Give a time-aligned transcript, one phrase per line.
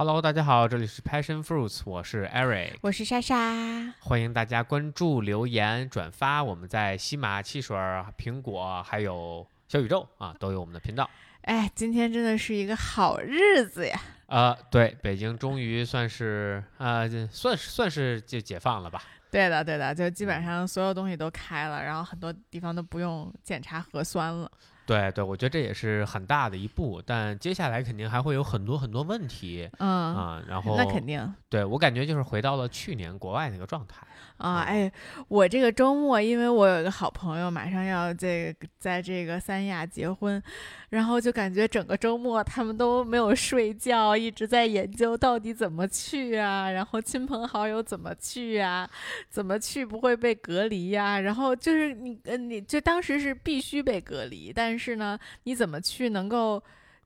[0.00, 3.92] Hello，大家好，这里是 Passion Fruits，我是 Eric，我是莎莎。
[4.00, 7.76] 欢迎大家关注、留言、转发，我们在西马汽水、
[8.16, 11.10] 苹果还有小宇宙啊都有我们的频道。
[11.42, 14.00] 哎，今天真的是一个好日子呀！
[14.28, 19.02] 呃，对，北京终于算是呃，算是算是就解放了吧？
[19.30, 24.50] 对的，对的，就基本上所有东西都开了，然后很多地方都不用检查核酸了。
[24.90, 29.70] 对对，我觉得这也是很大的一步，但接下来肯定还会有很多很多问题。
[29.78, 34.04] 嗯啊，然后那肯定，对我感觉就是回到了去年国外那个状态。
[34.38, 34.90] 啊，哎，
[35.28, 40.42] 我这个周末，因为我有一个好朋友马上要这个在这个三亚结婚，
[40.88, 48.88] 然后就感觉整个周末他们都没有睡觉，一直在研究到底怎么去啊，然后亲朋好友怎么去啊，
[49.28, 51.20] 怎么去不会被隔离呀？
[51.20, 56.62] 然后就是你，呃，你就当时是必须被隔离，但是呢，你怎么去能够？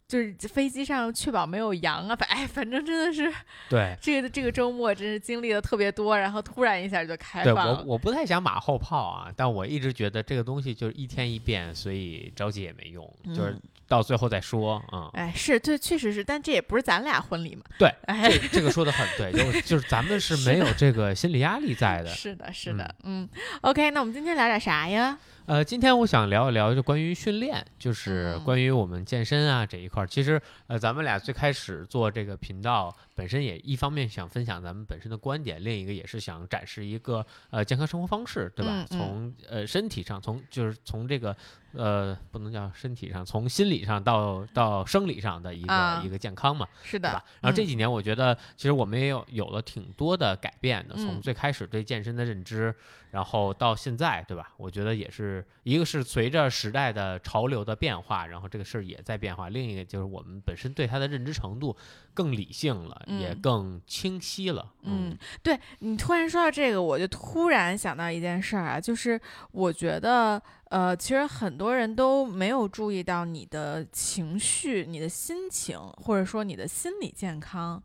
[0.06, 3.32] 就是飞机上确保没有羊啊，反哎，反正真的是，
[3.70, 7.78] 对 这个这个周末真是经历的特别多，然后突然一下就开对放了。
[7.78, 13.02] 我我不太想马后炮啊，但我一直觉得这个东西就是一天一变，所以着急也没用，
[13.34, 15.08] 就是嗯到最后再说啊。
[15.14, 17.62] 哎，是，这确实是，但这也不是咱俩婚礼嘛。
[17.78, 22.10] 对，哎，这这个说的很对，就是就是咱们是没有这个心理压力在的。
[22.10, 23.26] 是的，是的，嗯
[23.62, 25.18] ，OK，那我们今天聊点啥呀？
[25.46, 30.06] 呃，今天我想聊一聊就关于训练，就是嗯关于我们健身啊这一块儿。
[30.06, 38.72] 其实呃，咱们俩最开始做这个频道，本身也一方面想分享咱们本身的观点，另一个也是想展示一个呃健康生活方式，对吧？
[38.72, 41.36] 嗯嗯从呃身体上，从就是从这个
[41.76, 46.66] 呃不能叫身体上，从心理上到到生理上的一个、啊一个健康嘛。
[46.82, 52.74] 是的吧？，然后这嗯几年，我觉得其实我们也有有了挺多的改变的，从嗯最开始对健身的认知，
[53.10, 54.52] 然后到现在，对吧？
[54.56, 61.76] 我觉得也是一个是随着时代的潮流的变化，然后这个事儿也在变化；另一个就是我们本身对它的认知程度
[62.12, 64.72] 更理性了，也嗯更清晰了。
[64.82, 69.20] 嗯，对你突然说到这个，我就突然想到一件事儿啊，就是
[69.52, 77.82] 我觉得，呃，其实很多人都没有注意到你的情绪、你的心情，或者说你的心理健康。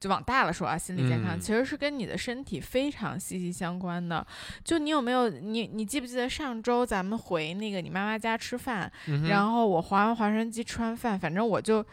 [0.00, 4.26] 就往大了说啊，心理健康嗯其实是跟你的身体非常息息相关的。
[4.64, 11.86] 就你有没有你你记不记得上周咱们回那个你妈妈家吃饭，嗯然后我滑完滑船机吃完饭，反正我就，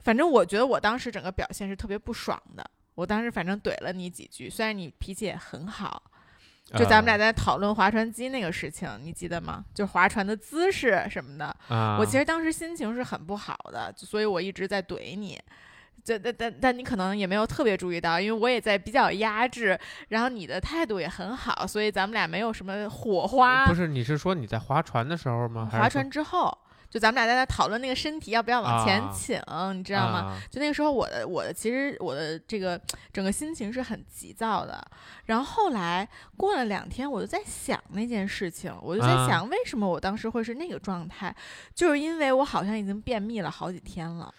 [0.00, 2.70] 反正我觉得我当时整个表现是特别不爽的。
[2.96, 6.02] 我当时反正怼了你几句，虽然你脾气也很好，
[6.72, 9.64] 就咱们俩呃在讨论划船机那个事情，你记得吗？
[9.74, 15.38] 就划船的姿势什么的，啊，我其实当时心情是很不好的，所以我一直在怼你。
[16.02, 23.66] 这但但但你可能也没有特别注意到，因为我也在比较压制，然后你的态度也很好，所以咱们俩没有什么火花。
[23.66, 25.66] 不是你是说你在划船的时候吗？
[25.72, 26.58] 划船之后，
[26.94, 29.36] 就咱们俩在那讨论那个身体要不要往前啊倾，
[29.76, 30.18] 你知道吗？
[30.18, 32.80] 啊就那个时候，我的我的其实我的这个
[33.12, 34.80] 整个心情是很急躁的。
[35.24, 41.34] 然后后来过了两天，我就在想那件事情，我就在啊想为什么我当时会是那个状态，
[41.74, 44.32] 就是因为我好像已经便秘了好几天了，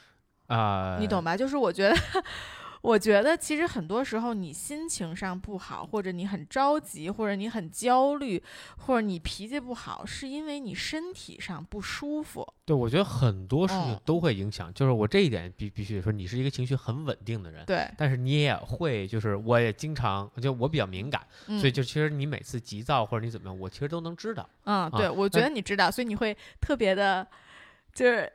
[0.48, 1.36] 啊，你懂吧？
[1.36, 1.96] 就是我觉得。
[2.86, 8.42] 我觉得其实很多时候你心情上不好，或者你很着急，或者你很焦虑，
[8.78, 12.48] 或者你脾气不好，是因为你身体上不舒服。
[12.64, 24.48] 对，我觉得很多事情嗯都会影响，就是我这一点必必须得说，你是一个情绪很稳定的人，对，但是你也会，就是我也经常，就我比较敏感，嗯所以就其实你每次急躁或者你怎么样，我其实都能知道。
[24.66, 27.26] 嗯，对，我觉得你知道，所以你会特别的，
[27.94, 28.32] 就是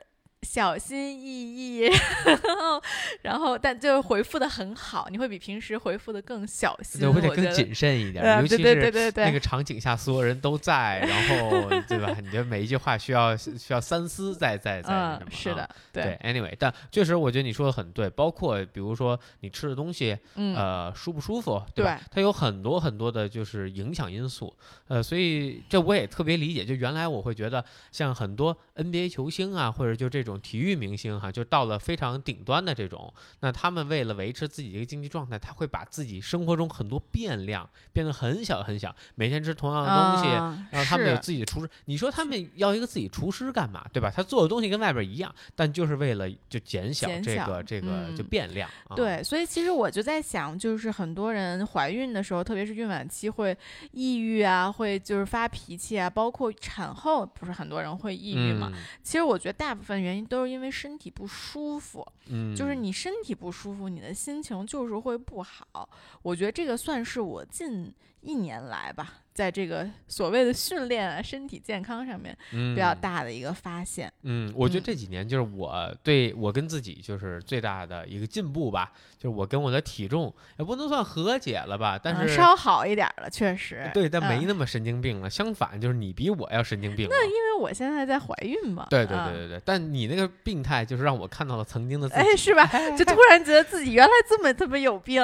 [0.47, 1.81] 小心翼翼，
[2.25, 2.81] 然后，
[3.21, 12.15] 然后，但就是回复的很好，你会比平时回复的更小心，就会得更我觉得谨慎一点，尤其是对对对那个场景下所有人都在，然后 对吧？
[12.21, 22.01] 你的每一句话需要需要三思，再再再什么，是的，对，anyway，但确实我觉得你说的很对，包括比如说你吃的东西，嗯，呃，舒不舒服，对吧？
[22.09, 24.51] 它有很多很多的就是影响因素，
[24.87, 26.65] 呃，所以这我也特别理解。
[26.65, 40.29] 就原来我会觉得，像很多 NBA 球星啊，或者就这种体育明星哈、就到了非常顶端的这种，那他们为了维持自己的一个经济状态，他会把自己生活中很多变量变得很小很小，每天吃同样的东西。
[40.29, 44.11] 啊然后他们有自己的厨师，你说他们要一个自己厨师干嘛，对吧？
[44.13, 48.69] 他做的东西跟外边一样，但就是为了就减小这个这个就嗯变量。
[48.87, 53.57] 啊、对，所以其实我就在想，就是很多人怀孕的时候，特别是孕晚期会
[53.91, 58.71] 抑郁啊，会就是发脾气啊，包括产后不是很多人会抑郁嘛。
[59.03, 65.89] 其实我觉得大部分原因都是因为身体不舒服，嗯，就是你身体不舒服，你的心情就是会不好。
[66.21, 74.11] 我觉得这个算是我近一年来吧，在这个所谓的训练啊、身体健康上面比较大的一个发现。
[74.21, 83.89] 嗯，我觉得这几年就是我对我跟自己就是最大的一个进步吧，就是我跟我的体重也不能算和解了吧，但是稍好一点了，确实。
[83.95, 85.27] 对，但没那么神经病了。
[85.27, 87.07] 相反，就是你比我要神经病。
[87.09, 88.85] 那因为我现在在怀孕嘛。
[88.91, 89.61] 对对对对对。
[89.65, 92.21] 但你那个病态，就是让我看到了曾经的自己。
[92.21, 92.67] 哎，是吧？
[92.95, 95.19] 就突然觉得自己原来这么这么有病。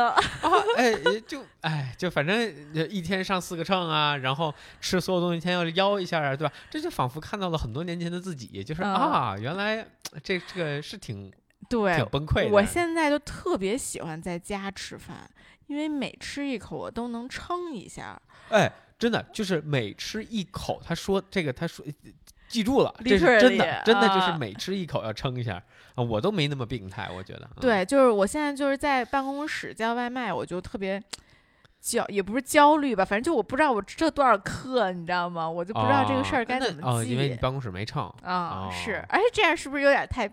[0.76, 0.96] 哎，
[1.28, 2.40] 就哎，就反正
[2.90, 6.54] 一天上四个秤啊，然后吃所有东西，一天要腰一下啊，对吧？
[6.70, 9.86] 这就仿佛看到了很多年前的自己，就是啊，原来
[10.24, 11.30] 这这个是挺
[11.68, 12.52] 对，挺崩溃的。
[12.52, 15.30] 我现在就特别喜欢在家吃饭，
[15.66, 18.22] 因为每吃一口我都能撑一下。
[18.50, 21.86] 哎，真的就是每吃一口，他说这个，他说
[22.48, 25.62] 记住了，这是真的，真的就是每吃一口要撑一下
[25.96, 26.04] 啊。
[26.04, 27.50] 我都没那么病态，我觉得。
[27.60, 31.02] 对，就是我现在就是在办公室叫外卖，我就特别。
[31.80, 35.50] 焦也不是焦虑吧，反正就我不知道我这多少克，你知道吗？
[35.50, 37.12] 我就不知道这个事儿该怎么记。
[37.12, 40.30] 因为你办公室没秤啊，是，而且这样是不是有点太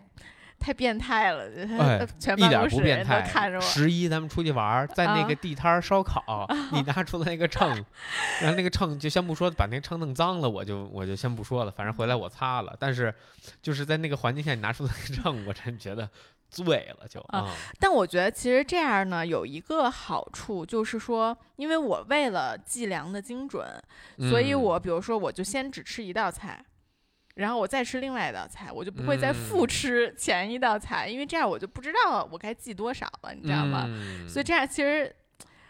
[0.58, 1.44] 太变态了？
[1.78, 3.60] 哎，全办公室人都看着我。
[3.60, 7.68] 十一咱们出去玩，在那个地摊烧烤， 你拿出了那个秤，
[8.40, 12.74] 然后那个秤就先不说把那秤弄脏了，我就我就先不说了，反正回来我擦了。
[12.80, 13.14] 但是
[13.60, 16.08] 就是在那个环境下你拿出那个秤，我真觉得。
[16.54, 17.52] 醉了就啊！
[17.80, 23.66] 但我觉得其实这样呢，有一个好处就是说，因为我为了计量的精准，
[24.30, 26.64] 所以我比如说我就先只吃一道菜，
[27.34, 33.88] 然后我再吃另外一道菜，我就不会再复吃前一道菜，因为这样我就不知道我该记多少了，你知道吗？
[34.28, 35.12] 所以这样其实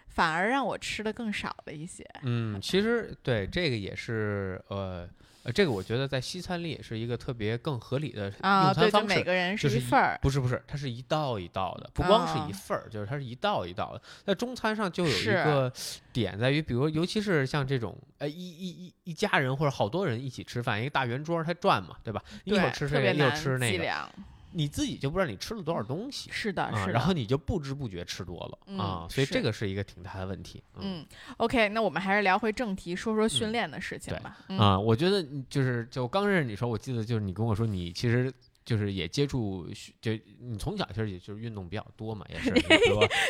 [0.09, 2.05] 反而让我吃的更少了一些。
[2.23, 5.09] 嗯，其实对这个也是呃。
[5.45, 9.09] 呃，这个我觉得在西餐里也是一个特别更合理的用餐方式。
[9.09, 14.01] 每个人是一份儿，不是不是，它是一道一道的，不光是一份儿，就是它是一道一道的。
[14.25, 15.71] 在中餐上就有一个
[16.13, 22.23] 点在于，比如尤其是像这种呃一一一一家人或者好多人一起吃饭，一个大圆桌它转嘛，对吧？
[22.45, 23.85] 一会儿吃这个，一会儿吃那个。
[24.55, 30.63] 你自己就不知道你吃了多少东西，是的，是的，然后你就不知不觉吃多了啊，所以这个是一个挺大的问题。
[30.81, 31.05] 嗯
[31.39, 34.39] ，OK，那我们还是聊回正题，说说训练的事情吧。
[34.57, 38.33] 啊，我觉得就是就刚认识你时候，我记得就是你跟我说你其实。
[38.65, 39.69] 就是也接触，
[40.01, 42.51] 就你从小其实也就是运动比较多嘛，也是。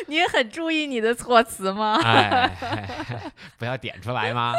[0.07, 1.99] 你 很注意你的措辞吗？
[2.03, 2.49] 哎，
[3.59, 4.53] 不要点出来吗？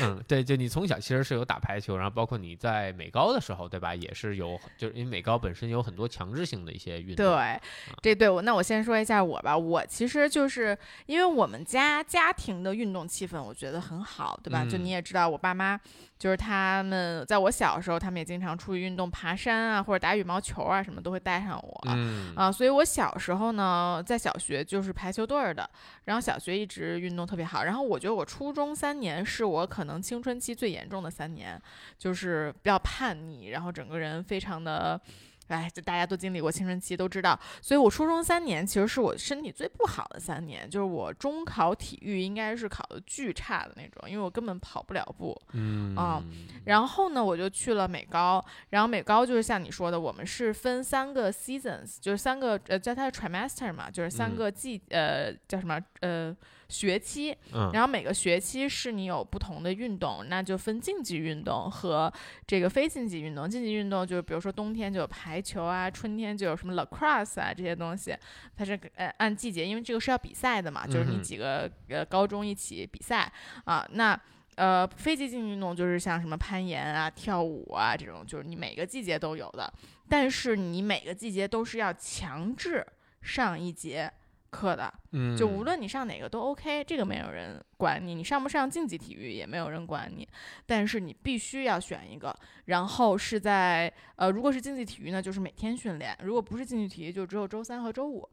[0.00, 3.94] 嗯，对，就你从小其实是有打排球，然后包括你在美高的时候，对吧？
[3.94, 7.26] 也是有，就是因为美高本身有很多强制性的一些运动。
[7.26, 7.60] 对，
[8.00, 14.64] 这对我那我先说一下我吧，我其实就是因为我们家家庭的运动气氛，我觉得很好，对吧？
[14.64, 15.80] 就你也知道，我爸妈。
[16.18, 21.80] 就是他们在我小时候，他们也经常出去运动，爬山啊，或者打羽毛球啊，什么都会带上我。
[21.86, 25.68] 嗯啊，所以我小时候呢，在小学就是排球队的，
[26.06, 27.62] 然后小学一直运动特别好。
[27.62, 31.60] 然后我觉得我初中三年是我可能青春期最严重的三年，
[31.96, 35.00] 就是比较叛逆，然后整个人非常的。
[35.48, 37.38] 哎，就大家都经历过青春期，都知道。
[37.60, 45.38] 所以我初中三年其实是我身体最不好的三年，就是我中考体育应该是考的巨差的那种，因为我根本跑不了步。
[45.52, 46.22] 嗯啊，
[46.64, 56.36] 然后呢，我就去了美高，然后美高就是像你说的，我们是分三个 seasons，就是三个呃叫它的 trimester 嘛，就是三个季呃叫什么呃。
[56.68, 57.34] 学期，
[57.72, 62.12] 然后每个学期是你有不同的运动，那就分竞技运动和
[62.46, 63.48] 这个非竞技运动。
[63.48, 68.14] 竞技运动就是比如说冬天就有排球啊，春天就有什么 lacrosse 啊这些东西，
[68.54, 73.32] 它是呃按季节，因为这个是要比赛的嘛，就是你几个呃高中一起比赛
[73.64, 73.88] 啊。
[73.92, 74.20] 那
[74.56, 79.72] 呃非竞技运动就是像什么攀岩啊、跳舞啊这种，就是你每个季节都有的，
[80.06, 82.86] 但是你每个季节都是要强制
[83.22, 84.12] 上一节。
[84.50, 84.92] 课的，
[85.36, 90.26] 就无论你上哪个都 OK，这个没有人管你，你上不上竞技体育也没有人管你，
[90.64, 98.26] 但是你必须要选一个，然后是在呃，如果是竞技体育呢，就是每天训练；如果不是竞技体育，就只有周三和周五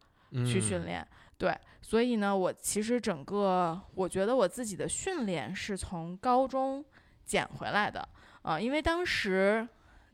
[0.46, 1.06] 去训练。
[1.38, 6.84] 对，所以呢，我其实整个我觉得我自己的训练是从高中
[7.26, 8.08] 捡回来的
[8.42, 9.68] 啊，因为当时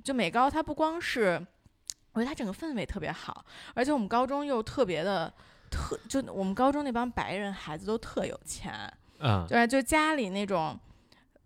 [0.03, 1.39] 就美高它不光是，
[2.13, 5.31] 我觉得它整个氛围特别好，而且我们高中又特别的。
[5.71, 8.71] 特就我们高中那帮白人孩子都特有钱，
[9.19, 10.77] 嗯，对，就家里那种，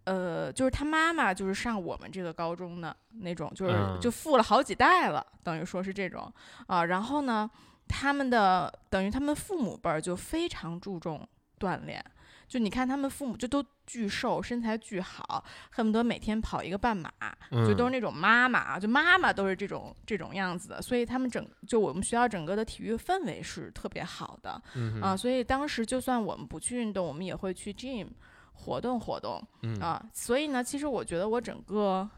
[0.03, 6.29] 呃，就是他妈妈就是上我们这个高中的那种，就是就富了好几代了，等于说是这种
[6.67, 6.83] 啊。
[6.85, 7.49] 然后呢，
[7.87, 11.25] 他们的等于他们父母辈儿就非常注重
[11.59, 12.03] 锻炼。
[12.47, 17.11] 就你看他们父母就都巨瘦，身材巨好，恨不得每天跑一个半马，
[17.51, 24.61] 就都是那种妈妈，就妈妈都是这种这种样子的，所以他们整就我们学校整个的体育氛围是特别好的，
[25.01, 28.07] 啊，所以当时就算我们不去运动，我们也会去 gym，
[28.53, 30.03] 活动活动嗯啊。
[30.13, 32.09] 所以呢，其实我觉得我整个，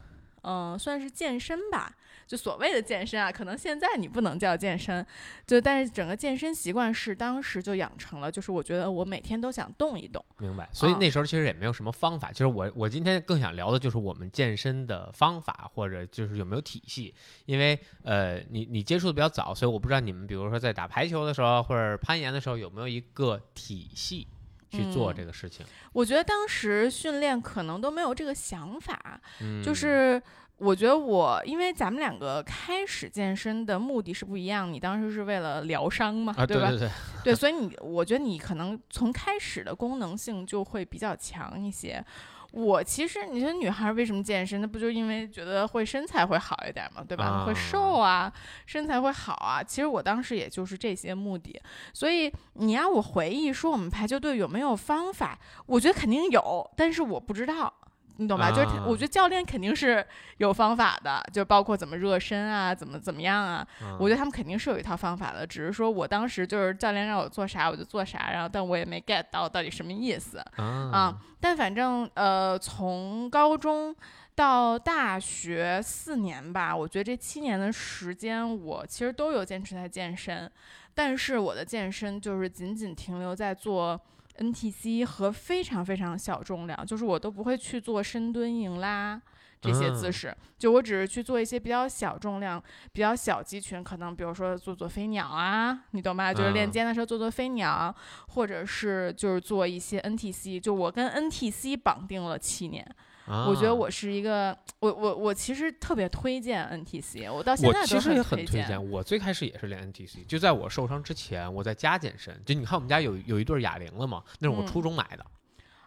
[0.42, 1.94] 嗯、算是健身吧。
[2.28, 5.04] 就所谓的健身啊，可能现在你不能叫健身，
[5.46, 10.22] 就但是整个健身习惯是当时就养成了，就是我觉得我每天都想动一动。
[10.36, 10.68] 明白。
[10.70, 12.30] 所以啊那时候其实也没有什么方法。
[12.30, 17.14] 其实我我今天更想聊的就是我们健身的方法，或者就是有没有体系。
[17.46, 24.28] 因为呃，你你接触的比较早，所以我不知道你们比如说在打排球的时候或者攀岩的时候有没有一个体系
[24.70, 25.64] 去做嗯这个事情。
[25.94, 30.22] 我觉得当时训练可能都没有这个想法，嗯，就是
[30.58, 36.68] 我觉得我，因为咱们两个开始健身的目的是不一样，你当时是为了疗伤嘛，啊，对吧？
[36.70, 36.90] 对对，
[37.24, 42.04] 对，所以你，我觉得你可能从开始的功能性就会比较强一些。
[42.50, 44.60] 我其实，你说女孩为什么健身？
[44.60, 47.24] 那不就因为觉得会身材会好一点嘛，对吧？
[47.24, 48.32] 啊会瘦啊，
[48.64, 49.62] 身材会好啊。
[49.62, 51.60] 其实我当时也就是这些目的。
[51.92, 57.72] 所以你让我回忆说我们排球队有没有方法，我觉得肯定有，但是我不知道。
[58.18, 58.50] 你懂吧？
[58.50, 60.06] 就是我觉得教练肯定是
[60.36, 63.66] 有方法的，就包括怎么热身啊，怎么怎么样啊。
[63.98, 71.18] 我觉得得他们肯定是有一套方法的，只是说我当时就是教练让我做啥我就做啥，然后但我也没 get 到到底什么意思啊啊。
[71.40, 73.94] 但反正呃，从高中
[74.34, 80.50] 到大学四年吧，我觉得这七年的时间，我其实都有坚持在健身，
[80.92, 84.00] 但是我的健身就是仅仅停留在做。
[84.38, 89.20] NTC 和非常非常小重量，就是我都不会去做深蹲、硬拉
[89.60, 96.32] 这些姿嗯势，就我只是去做一些比较小重量、比较小肌群，可能比如说做做飞鸟啊，你懂吗？
[96.32, 97.94] 就是练嗯肩的时候做做飞鸟，
[98.28, 102.86] 或者是就是做一些 NTC，就我跟 NTC 绑定了七年。
[103.28, 112.40] 我觉得啊我是一个，我我我其实特别推荐 NTC，我到现在都其实也很推推荐，我最开始也是练 NTC，就在我受伤之前，我在家健身。
[112.46, 115.26] 就你看我们家有有一对哑铃了嘛，那是我嗯初中买的、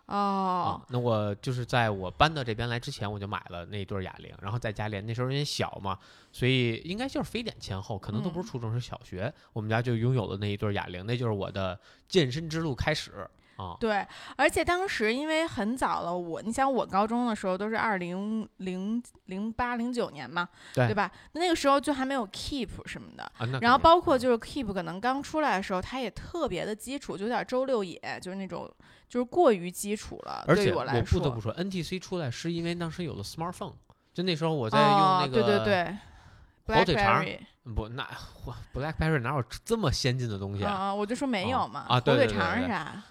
[0.05, 5.05] 哦啊。，那我就是在我搬到这边来之前，我就买了那一对哑铃，然后在家练。
[5.05, 5.97] 那时候因为小嘛，
[6.31, 13.11] 所以应该就是非典前后，可能都不是嗯初中，是小学，我们家就拥有了那一对哑铃，那就是我的健身之路开始
[13.57, 13.75] 啊。
[13.79, 14.05] 对，
[14.35, 21.11] 而且当时因为很早了，我你想我高中的时候都是二零零零八零九年嘛，对吧？
[21.33, 28.69] 那个时候就还没有 Keep 什么的，啊，然后包括就是 Keep 可能刚出来的时候，它也特别的基础，就有点周六野，就是那种
[29.07, 30.43] 就是过于基础了。
[30.47, 33.73] 而且我来说，不得不说，NTC 出来是因为当时有了 smartphone，
[34.13, 35.97] 就那时候我在用哦那个、对对对
[36.77, 37.25] 火腿肠
[37.75, 38.07] 不，那
[38.45, 40.71] 哇 BlackBerry 哪有这么先进的东西啊？
[40.71, 43.03] 啊，我就说没有嘛，啊火腿肠是啥？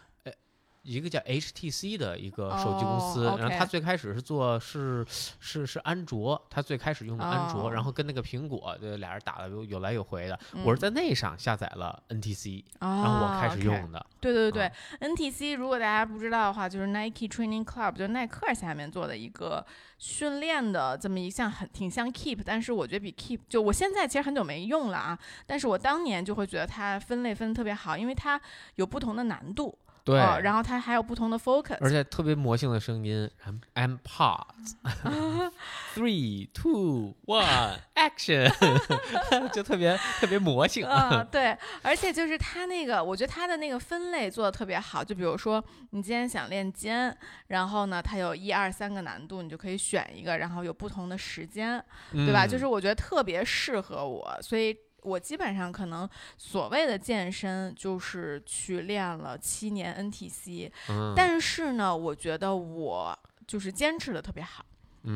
[0.90, 5.06] 一个叫 HTC 的一个手机公哦司，然后它最开始是做是
[5.38, 10.38] 是是安卓，它最开始用的安卓，哦然后跟那个苹果就俩人打的有有来有回的。
[10.52, 14.04] 嗯我是在那上下载了 NTC，、然然后我开始用的。
[14.20, 19.64] 对对对啊，NTC 如果大家不知道的话，就是 Nike Training Club，就是耐克下面做的一个
[19.98, 28.38] 训练的这么一项很挺像 Keep，但是我觉得比 Keep 就我现在其实很久没用了啊，但是我当年就会觉得它分类分的特别好，因为它
[28.74, 33.30] 有不同的难度，对，呃然后它还有不同的 focus，而且特别魔性的声音
[33.74, 34.74] ，I'm pause。
[35.94, 38.50] Three, two, one, action，
[39.52, 40.86] 就特别特别魔性。
[40.86, 45.02] 嗯，对，而且就是它那个，我觉得它的那个分类做的特别好。
[45.02, 47.16] 就比如说，你今天想练肩，
[47.48, 52.46] 然后呢，它有一二三个难度，你就可以选一个，然后有不同的时间，对吧？
[52.46, 64.64] 嗯就是我觉得特别适合我，所以我基本上可能所谓的健身就是去练了七年 NTC，、嗯，但是呢，我觉得我就是坚持的特别好。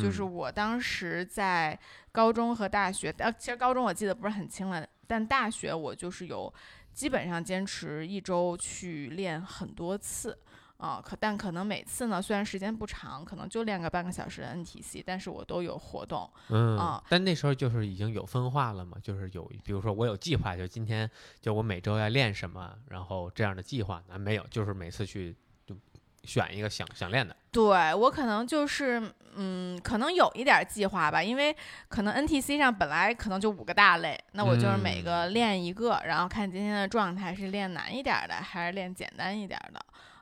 [0.00, 1.78] 就是嗯我当时在
[2.10, 6.50] 高中和大学，呃，其实高中我记得不是很清了，但大学我就是有
[6.94, 10.38] 基本上坚持一周去练很多次。
[10.84, 16.30] 啊，可但可能每次呢，虽然时间不长，可能就练个半个小时的 NTC，但是我都有活动。
[16.50, 21.10] 嗯啊但那时候就是已经有分化了嘛，就是有，比如说我有计划，就今天
[21.40, 25.74] 就我每周要练什么，然后这样的计划呢没有，就是每次去就
[26.22, 27.34] 选一个想想练的。
[27.50, 29.00] 对我可能就是，
[29.36, 31.56] 嗯，可能有一点儿计划吧，因为
[31.88, 39.70] 可能 NTC 上本来可能就五个大类，那我就是每个练一个，然后看今天的状态是练难一点儿的，还是练简单一点儿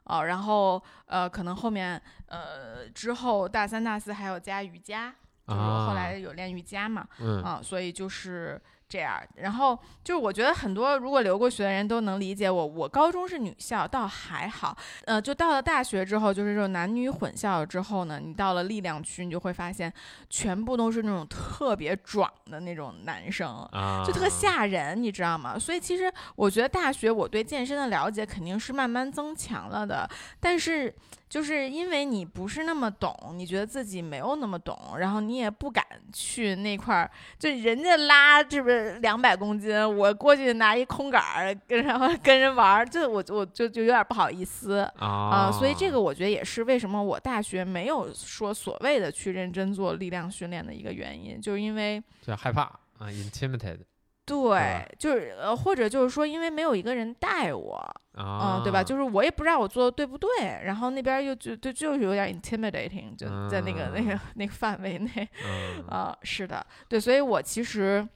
[0.05, 0.15] 的。
[0.15, 5.15] 哦，然后呃，可能后面呃之后大三、大四还有加瑜伽，
[5.47, 8.61] 就是后来有练瑜伽嘛，嗯啊，所以就是
[8.93, 9.19] 这样。
[9.37, 12.67] 然后就是我觉得很多如果留过学的人都能理解我。
[12.67, 14.77] 我高中是女校，倒还好。
[15.07, 19.91] 呃，就到了大学之后，就是这种男女混校之后呢，你到了力量区，你就会发现
[20.29, 23.49] 全部都是那种特别壮的那种男生。
[23.73, 25.59] 啊，就特吓人，你知道吗？
[25.59, 30.09] 所以其实我觉得大学我对健身的了解肯定是慢慢增强了的，
[30.41, 30.95] 但是
[31.33, 44.81] 就是因为你不是那么懂，你觉得自己没有那么懂，然后你也不敢去那块儿，就人家拉这不是两百公斤，我过去拿一空杆儿，跟然后跟人玩儿，就我我就就有点不好意思。
[44.99, 52.65] 啊、所以这个我觉得也是为什么我大学没有说所谓的去认真做力量训练的一个原因，就是因为就害怕
[52.99, 53.79] 啊，intimidated
[54.25, 57.75] 对，就是呃，或者就是说，因为没有一个人带我，
[58.15, 58.83] 啊，嗯，对吧？
[58.83, 60.31] 就是我也不知道我做的对不对，
[60.65, 65.85] 然后那边又就就就是有点 intimidating，就在那个、那个那个范围内，嗯。
[65.89, 68.07] 啊、是的，对，所以我其实，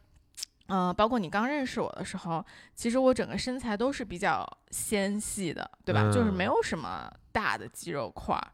[0.69, 2.45] 嗯、包括你刚认识我的时候，
[2.75, 6.11] 其实我整个身材都是比较纤细的，对吧？
[6.13, 6.47] 就是没嗯。
[6.47, 8.49] 有什么大的肌肉块儿，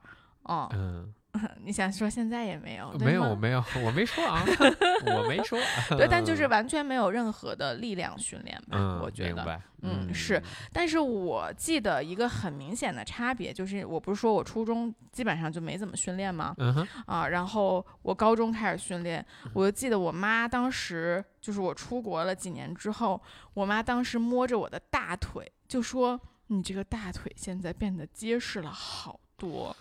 [0.44, 1.12] 哦、嗯，
[1.64, 2.92] 你想说现在也没有？
[2.98, 4.44] 没有吗没有，我没说啊，
[5.06, 5.58] 我没说，
[5.96, 9.60] 对，但就是完全没有任何的力量训练吧，嗯，我觉得。
[9.84, 10.40] 嗯是
[10.72, 16.54] 但是我记得一个很明显的差别，就是我不是说我初中基本上就没怎么训练吗？
[16.58, 19.24] 嗯哼，啊，然后我高中开始训练，
[19.54, 23.20] 我就记得我妈当时就是我出国了几年之后，
[23.54, 29.74] 我妈当时摸着我的大腿就说：“你这个大腿现在变得结实了好多。”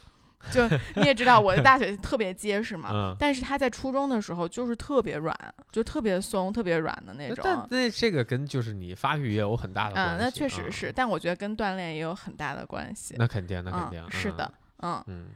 [0.51, 3.15] 就 你也知道我的大腿特别结实嘛，嗯。
[3.19, 5.35] 但是他在初中的时候就是特别软，
[5.71, 7.39] 就特别松、特别软的那种。
[7.43, 10.15] 但那这个跟就是你发育也有很大的关系。
[10.15, 13.15] 嗯，那确实啊是，但我觉得跟锻炼也有很大的关系。
[13.17, 15.27] 那肯定，那肯定、嗯，是的，嗯嗯，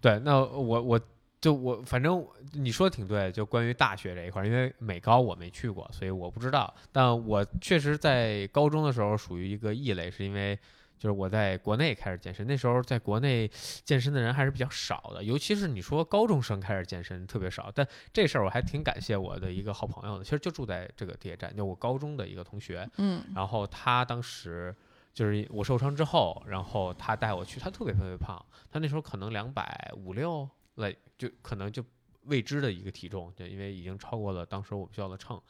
[0.00, 1.00] 对，那我我
[1.40, 6.72] 就我反正你说的挺对，就关于大学这一块儿，因为美高我没去过，所以我不知道。
[6.92, 10.58] 但我确实在高中的时候属于一个异类，是因为
[11.00, 13.50] 就是我在国内开始健身，那时候在国内
[13.84, 17.72] 健身的人还是比较少的，尤其是你说高中生开始健身特别少。
[17.74, 24.76] 但这事儿我还挺感谢我的一个好朋友的，其实就住在这个地铁站，就我高中的一个同学，嗯然后他当时
[25.14, 28.38] 就是我受伤之后，然后他带我去，他特别特别胖，
[28.70, 31.82] 他那时候可能两百五六来，就可能就
[32.24, 35.40] 未知的一个体重，就因为已经超过了当时我们学校的秤，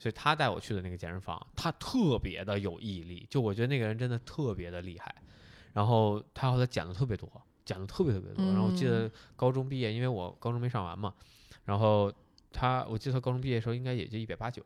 [0.00, 5.14] 所以他带我去的那个健身房，他特别的有毅力，就我觉得那个人真的特别的厉害，
[5.74, 7.30] 然后他后来减的特别多，
[7.64, 11.14] 减的特别特别多，然后我记得高中毕业，因为我高中没上完嘛，
[11.66, 12.12] 然后
[12.50, 14.64] 他我记得他高中毕业的时候应该也就一百八九。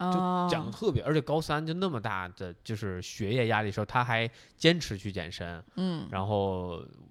[0.00, 0.12] 就，
[0.48, 6.06] 讲的特别，而且高三就那么大的就是学业压力的时候，他还坚持去健身，嗯。
[6.08, 7.07] 然后嗯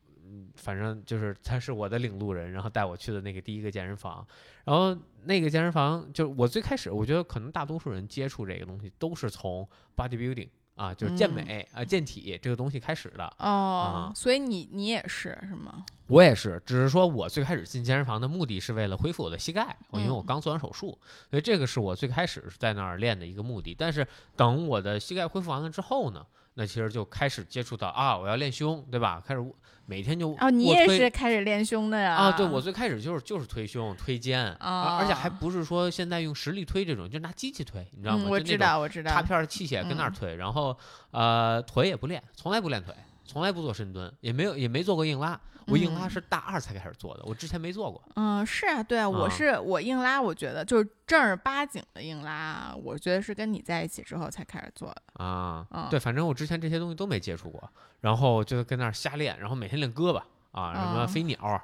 [0.68, 4.28] 反正就是他是我的领路人，然后带我去的那个第一个健身房，
[4.66, 13.24] 然后那个健身房就是我最开始我觉得可能大多数人接触这个东西都是从 bodybuilding 啊，就是健美啊、健体这个东西开始的。
[13.40, 15.86] 哦啊，所以你你也是是吗？
[16.08, 21.00] 我也是，只是说我最开始进健身房的目的是为了恢复我的膝盖，我因为我嗯刚做完手术，
[21.30, 23.74] 所以这个是我最开始在那儿练的一个目的。
[23.74, 26.26] 但是等我的膝盖恢复完了之后呢，
[26.60, 29.22] 那其实就开始接触到啊，我要练胸，对吧？
[29.24, 29.46] 开始
[29.86, 32.16] 每天就哦，你也是开始练胸的呀？
[32.16, 38.24] 啊，对我最开始就是就是推胸、推肩，而而且还哦不是说现在用实力推这种，就拿机器推，你知道吗？
[38.26, 39.12] 嗯，我知道，我知道。
[39.12, 40.76] 插片儿的器械跟那儿嗯推，然后
[41.12, 42.92] 呃腿也不练，从来不练腿，
[43.24, 45.40] 从来不做深蹲，也没有也没做过硬拉。
[45.68, 48.02] 我硬拉嗯是大二才开始做的，我之前没做过。
[48.16, 55.24] 嗯，是啊，对啊，我啊是我硬拉，我觉得就是正儿八经的硬拉，我觉得是跟你在一起之后才开始做的。
[55.24, 57.70] 啊，嗯对，反正我之前这些东西都没接触过，
[58.02, 61.62] 然后就跟那儿瞎练，然后每天练胳膊啊，什么嗯飞鸟儿，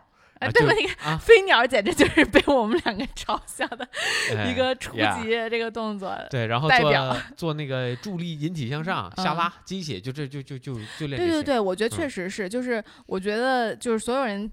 [0.51, 0.73] 对吧？
[0.73, 3.87] 你看啊飞鸟简直就是被我们两个嘲笑的
[4.35, 6.17] 哎一个初级这个动作。
[6.29, 11.17] 对，然后做代表做那个助力引体向上、下嗯拉机械，就这就就就就练。
[11.17, 14.51] 对对对，我觉得确嗯实是，就是我觉得就是所有人。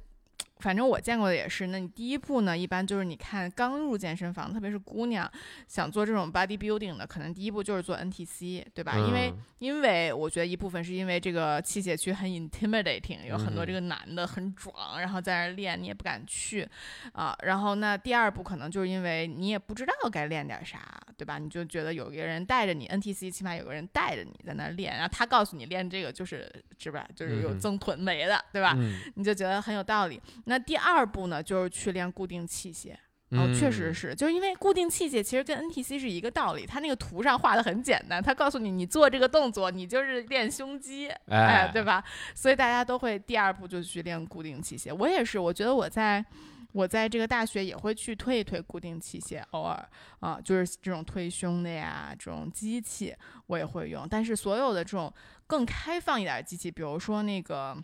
[0.61, 5.31] 反正我见过的也是，那你第一步呢，一般就是你看刚入健身房，特别是姑娘
[5.67, 8.97] 想做这种 bodybuilding 的，可能第一步就是做 NTC，对吧？
[8.99, 16.67] 因为嗯因为我觉得一部分是因为这个器械区很 intimidating，有很多嗯这个男的很壮，然后在那儿练你也不敢去
[17.13, 17.37] 啊。
[17.43, 21.39] 然后那第二步可能就是因为你也不知道该练点啥，对吧？
[21.39, 28.73] 你就觉得有一个人带着你，NTC 起码有个人带着你在那儿练，然后他告诉你练这个就是是吧，就是有增臀围的，对吧？
[28.79, 30.19] 嗯，你就觉得很有道理。
[30.51, 32.93] 那第二步呢，就是去练固定器械。
[33.31, 42.03] 哦，确实嗯是，就是因为固定器械其实跟 NTC 是一个道理，它那个图上画的很简单，它告诉你你做这个动作，你就是练胸肌，哎，哎，对吧？
[42.35, 44.93] 所以大家都会第二步就去练固定器械。
[44.93, 46.25] 我也是，我觉得我在
[46.73, 53.15] 我在这个大学也会去推一推固定器械，偶尔啊，就是这种推胸的呀，这种机器
[53.47, 54.09] 我也会用。
[54.11, 55.13] 但是所有的这种
[55.47, 57.77] 更开放一点的机器，比如说那个，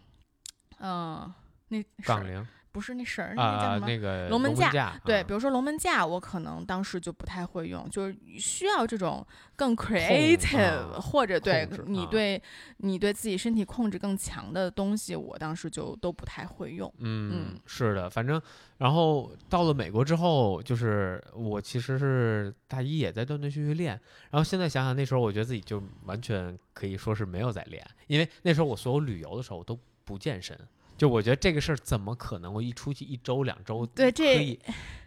[0.81, 1.33] 嗯、
[1.68, 3.87] 那是杠铃，不是那绳儿，那叫什么？
[3.87, 5.00] 那个龙门架。
[5.05, 9.26] 对，比如说龙门架，我可能当时就不太会用，就是需要这种
[9.57, 12.40] 更 creative 或者对你对
[12.76, 16.92] 你对自己身体控制更强的东西，我当时就都不太会用。
[16.98, 18.40] 嗯，是的，反正
[18.76, 23.98] 然后到了美国之后，就是我其实是大一也在断断续续练，
[24.31, 30.57] 然后现在想想那时候，我觉得自己就完全可以说是没有在练，因为那时候我所有旅游的时候我都不健身。
[30.96, 32.52] 就我觉得这个事儿怎么可能？
[32.52, 34.61] 我一出去一周两周，对，这可以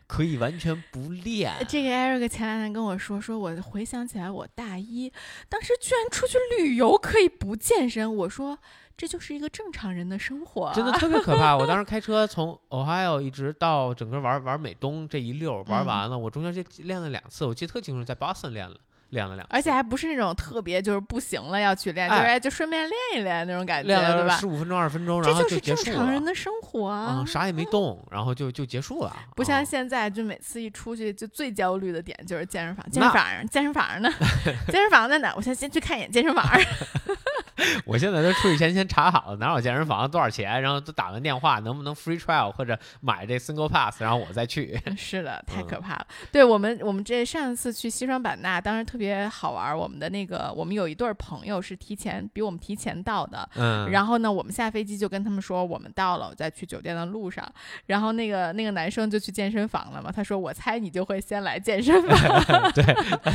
[0.07, 1.53] 可以完全不练。
[1.67, 5.11] 这个 Eric 前两天跟我说，说我回想起来，我大一
[5.47, 8.15] 当时居然出去旅游可以不健身。
[8.15, 8.57] 我说
[8.97, 11.55] 这就是一个正常人的生活，真的特别可怕。
[11.55, 18.77] 我当时 开车从 Ohio 一直到整个玩玩美东这一溜玩完了，我中间就练了两次，我记得特清楚，在 Boston 练了。
[19.09, 24.37] 练了两，而且还不是那种特别就是不行了要去练，就是就顺便练一练那种感觉，对吧？
[24.37, 25.85] 十五分钟、二十分钟，然后就结束了。
[25.85, 29.15] 正常人的生活啊，啥也没动，然后就就结束了。
[29.35, 34.09] 不像现在，就每次一出去，就最焦虑的点就是健身房，健身房，健身房呢？
[34.67, 35.33] 健身房在哪？
[35.35, 36.45] 我先先去看一眼健身房。
[37.85, 44.79] 我现在都出去前先查好了哪有健身房，多少钱，然后都打完电话，能不能 free trial 或者买这 single pass，然后我再去。
[44.95, 46.07] 是的，太可怕了。
[46.31, 49.75] 对我们，我们这上一次去西双版纳，当时特别好玩。
[49.75, 53.49] 我们的那个，我们有一对朋友是提前比我们提前到的。
[53.55, 53.89] 嗯。
[53.89, 57.51] 然后呢，我们下飞机就跟他们说我们到了，在去酒店的路上。
[57.87, 60.11] 然后那个那个男生就去健身房了嘛。
[60.11, 62.43] 他说：“我猜你就会先来健身房。
[62.75, 62.83] ”对，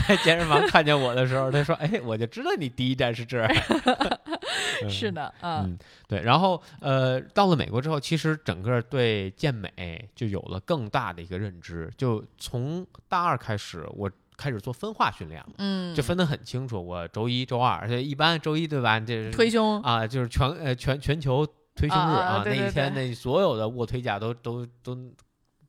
[0.07, 3.49] 在健身房看见我的时候，他说：“哎，我就知道你第一站是这儿。
[4.89, 11.91] ”是的，嗯，对，然后呃，到了美国之后，其实整个对健美就有了更大的一个认知。
[11.97, 16.85] 就从大二开始，我开始做分化训练了，嗯，就分得很清楚。
[16.85, 18.99] 我周一、周二，而且一般周一对吧？
[19.01, 24.97] 这是推胸啊，就是全呃全全球推胸日啊，那一天那所有的卧推架都都都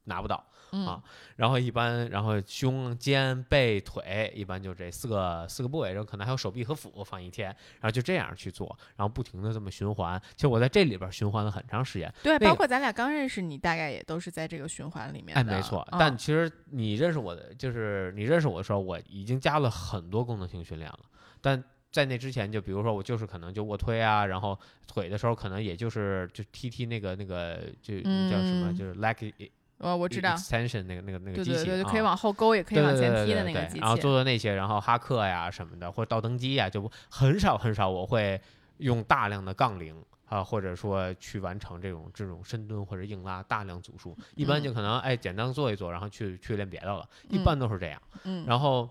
[0.06, 0.43] 拿不到。
[0.84, 1.02] 啊，
[1.36, 7.48] 然后一般，然后胸、肩、背、腿，一般就这四个四个部位，然后可能还有手臂和腹放一天，
[7.80, 10.22] 然后就这样去做，然后不停的这么循环。
[10.36, 12.14] 其实我在这里边循环了很长时间。
[12.24, 15.38] 对，包括咱俩刚认识，你大概也都是在这个循环里面。
[15.38, 15.88] 哎，没错。
[15.92, 21.00] 但其实你认识我的，就是你认识我的时候，我已经加了很多功能性训练了。
[21.42, 29.34] 但在那之前，就比如说我就是可能就卧推啊，然后腿的时候可能也就是就踢踢那个那个就叫什么，就是 leg。
[29.78, 33.80] 哦，我知道，extension 那个那个那个机器，对对对，可以往后勾，也可以往前踢的那个机器。
[33.80, 38.40] 然后做做那些，然后哈克呀什么的，或者倒蹬机呀，就很少很少，我会
[38.78, 44.18] 用大量的杠铃啊，或者说去完成这种这种深蹲或者硬拉大量组数。
[44.36, 47.08] 一般就可能哎简单做一做，然后去去练别的了。
[47.30, 48.02] 一般都是这样。
[48.24, 48.46] 嗯。
[48.48, 48.90] 然后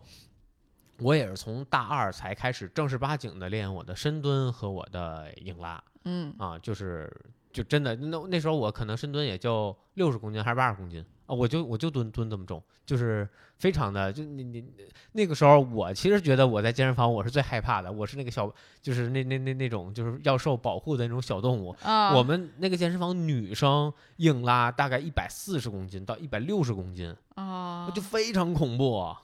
[0.99, 5.83] 我也是从大二才开始正儿八经的练我的深蹲和我的硬拉。
[6.05, 6.35] 嗯。
[6.39, 7.11] 啊，就是。
[7.55, 13.27] 就真的那那时候我可能深蹲也就六十公斤还是八十公斤啊，我就我就蹲蹲这么重，就是
[13.59, 14.65] 非常的就你你
[15.13, 22.13] 那个时候我其实觉得我在健身房我是最害怕的，我是那个小就是那那那那种就是要受保护的那种小动物啊。
[22.13, 29.15] 我们那个健身房女生硬拉大概一百四十公斤到一百六十公斤啊，就非常恐怖。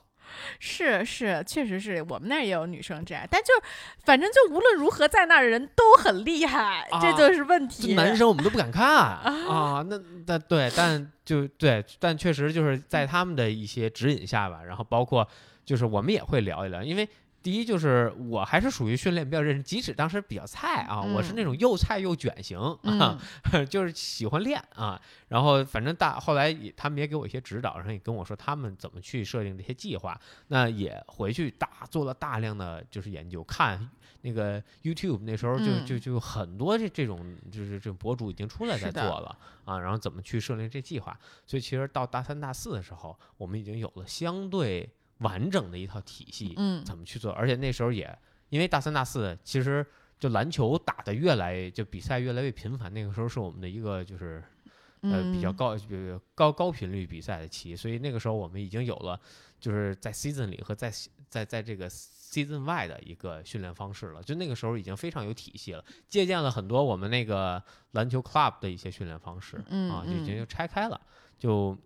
[0.59, 3.49] 是是，确实是我们那儿也有女生这样，但就
[4.03, 7.93] 反正就无论如何，在那儿的人都很厉害，这就是问题。
[7.93, 15.27] 男生我们都不敢看啊，那那对，但就对，但确实就是在他们的一些指引下吧，然后包括
[15.65, 17.07] 就是我们也会聊一聊，因为。
[17.41, 23.19] 第一就是我还是属于训练比较认真，即使当时比较菜啊，我是那种又菜又卷型啊，
[23.69, 25.01] 就是喜欢练啊。
[25.27, 30.19] 然后反正大后来也他们也给我一些指导，然后也跟我说他们怎么去设定这些计划。
[30.49, 33.89] 那也回去大做了大量的就是研究，看
[34.21, 41.17] 那个 YouTube 那时候就就就很多这这种就是这种博主已经出来在做了啊，然后怎么去设定这计划。
[41.47, 44.87] 所以其实到大三大四的时候，我们已经有了相对。
[45.21, 47.31] 完整的一套体系，嗯，怎么去做？
[47.31, 48.15] 而且那时候也
[48.49, 49.85] 因为大三大四，其实
[50.19, 52.93] 就篮球打的越来就比赛越来越频繁。
[52.93, 54.43] 那个时候是我们的一个就是
[55.01, 55.77] 呃比较高
[56.35, 59.19] 高高频率比赛的期，所以那个时候我们已经有了
[59.59, 60.91] 就是在 season 里和在
[61.29, 64.23] 在在这个 season 外的一个训练方式了。
[64.23, 70.99] 就那个时候已经非常有体系了，借鉴了很多我们那个篮球 club 的一些训练方式，嗯啊，就已经就拆开了
[71.37, 71.77] 就。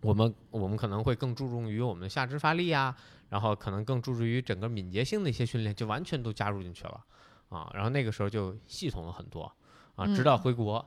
[0.00, 2.96] 我们我们可能会更注重于我们的下肢发力啊，
[3.28, 7.04] 然后可能更注重于整个敏捷性的一些训练，就完全都加入进去了
[7.48, 7.70] 啊。
[7.74, 9.50] 然后那个时候就系统了很多
[9.94, 10.86] 啊，直到回国，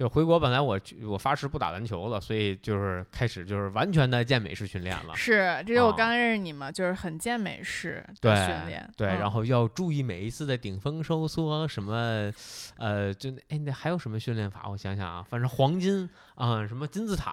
[0.00, 5.14] 就回国本来我我发誓不打篮球了，所以就是开始就是完全的健美式训练了。
[5.14, 8.90] 是，这是我刚认识你嘛，就是很健美式的训练。
[8.96, 12.32] 对，然后要注意每一次的顶峰收缩，什么，
[12.78, 14.66] 呃，就哎那还有什么训练法？
[14.70, 17.30] 我想想啊，反正黄金啊，什么金字塔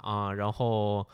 [0.00, 1.06] 啊，然后。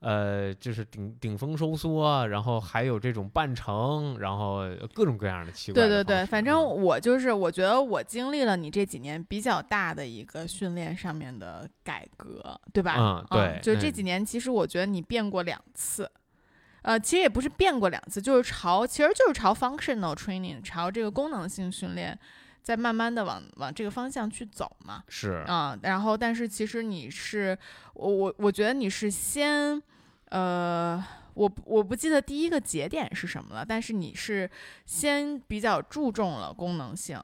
[0.00, 4.60] 呃，就是顶顶峰收缩，然后还有这种半程，然后
[4.94, 5.82] 各种各样的奇怪。
[5.82, 12.96] 对对对，反正我就是，我觉得我经历了你这几年比较大的一个训练上面的改革，对吧？
[12.96, 13.60] 嗯，对。
[13.60, 16.08] 就这几年，其实我觉得你变过两次，
[16.82, 22.16] 呃，其实也不是变过两次，就是朝，其实就是朝 functional training，朝这个功能性训练。
[22.68, 27.56] 在慢慢的往往这个方向去走嘛，是啊，然后但是其实你是
[27.94, 29.82] 我我我觉得你是先，
[30.26, 31.02] 呃，
[31.32, 34.50] 我我不记得第一个节点是什么了，但是你是
[34.84, 37.18] 先比较注重了功能性。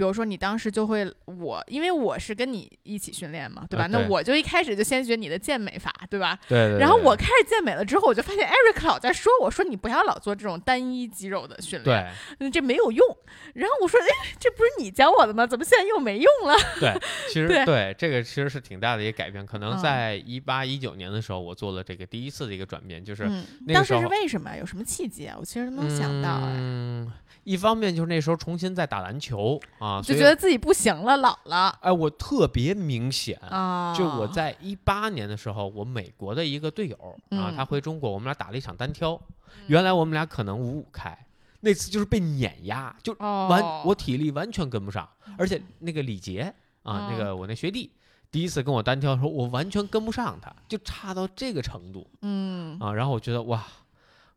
[0.00, 3.86] 比如说你当时就会我，因为我是跟你一起训练嘛，对吧？
[3.88, 6.38] 那我就一开始就先学你的健美法，对吧？
[6.48, 6.78] 对。
[6.78, 13.06] 然后我开始健美了之后，我就发现 Eric 老在说我说你不要老做这种单一肌肉的训练，对，这没有用。
[13.52, 15.46] 然后我说，哎，这不是你教我的吗？
[15.46, 16.56] 怎么现在又没用了？
[16.80, 19.44] 对，其实对这个其实是挺大的一个改变。
[19.44, 23.28] 可能在一八一九年的时候，我做了这个第一次的一个转变，就是
[23.68, 24.56] 当时是为什么？
[24.56, 25.36] 有什么契机啊？
[25.38, 27.12] 我其实没有想到嗯
[27.44, 31.78] 一方面就是那时候重新在打篮球啊，就觉得自己不行了，老了。
[31.80, 36.96] 哎，我特别明显啊，就我在一八年的时候，我美国的一个队友
[37.30, 39.20] 啊，他回中国，我们俩打了一场单挑。
[39.66, 41.16] 原来我们俩可能五五开，
[41.60, 47.90] 那次就是被碾压，就完我体力完全跟不上，而且那个李杰啊，那个我那学弟，
[48.30, 52.08] 第一次跟我单挑的时候，我完全跟不上他，就差到这个程度。
[52.22, 53.64] 嗯啊，然后我觉得哇。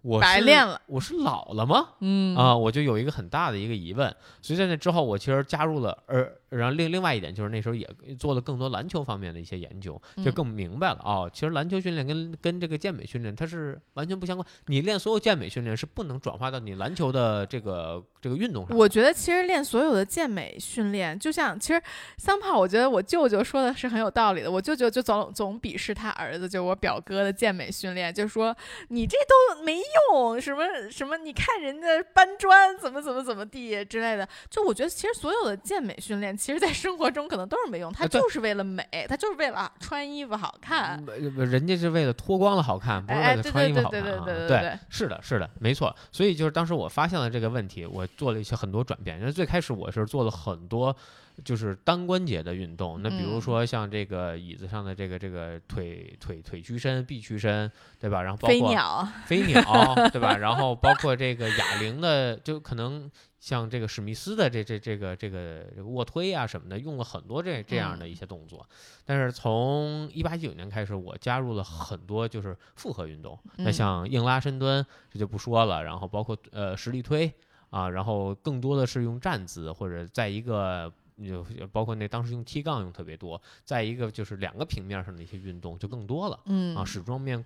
[0.03, 1.91] 我白练了，我是老了吗？
[2.01, 4.13] 嗯啊，我就有一个很大的一个疑问。
[4.41, 7.89] 所以在那之后，我其实加入了，而然后另另外一点就是那时候也
[8.19, 14.45] 做了更多篮球方面的一些研究，就更明白了哦，其实篮球训练跟跟这个健美训练它是完全不相关。
[14.67, 18.77] 你练所有健美训练是不能转化到你篮球的这个这个运动上。
[18.77, 21.81] 我觉得其实练所有的健美训练，就像其实
[22.17, 24.51] 桑炮，我觉得我舅舅说的是很有道理的。
[24.51, 28.53] 我舅舅就总总鄙视他儿子，就我表哥的健美训练，就说
[28.89, 29.15] 你这
[29.55, 29.81] 都没。
[30.11, 31.17] 用什么什么？
[31.17, 41.03] 你看人家搬砖怎么怎么怎么地之类的，就我觉得其实所有的健美训练，其实在生活中可能都是没用，它就是为了美，它就是为了穿衣服好看。
[41.05, 44.01] 人家是为了脱光了好看，不是为了穿衣服好看。
[44.01, 45.95] 对对对对对对，是的，是的，没错。
[46.11, 49.19] 所以就是当时我发现了这个问题，我做了一些很多转变。
[49.19, 50.95] 因为最开始我是做了很多。
[51.43, 58.21] 就是单关节的运动，那比如说像这个椅子上的这个这个腿腿腿屈伸、臂屈伸，对吧？
[58.21, 60.37] 然后包括飞鸟，飞鸟，对吧？
[60.37, 68.63] 然后包括这个哑铃的，就可能像这个史密斯的这这这个这个这个卧推啊什么的，用了很多这这样的一些动作。
[69.03, 77.33] 但是从一八一九年开始，我加入了很多就是复合运动，那像硬拉深蹲这就不说了，然后包括呃实力推
[77.71, 80.93] 啊，然后更多的是用站姿或者在一个。
[81.21, 87.43] 就包括那当时用踢杠用特别多，再一个就是两个平面上的一些运动就更多了，嗯啊，矢状面、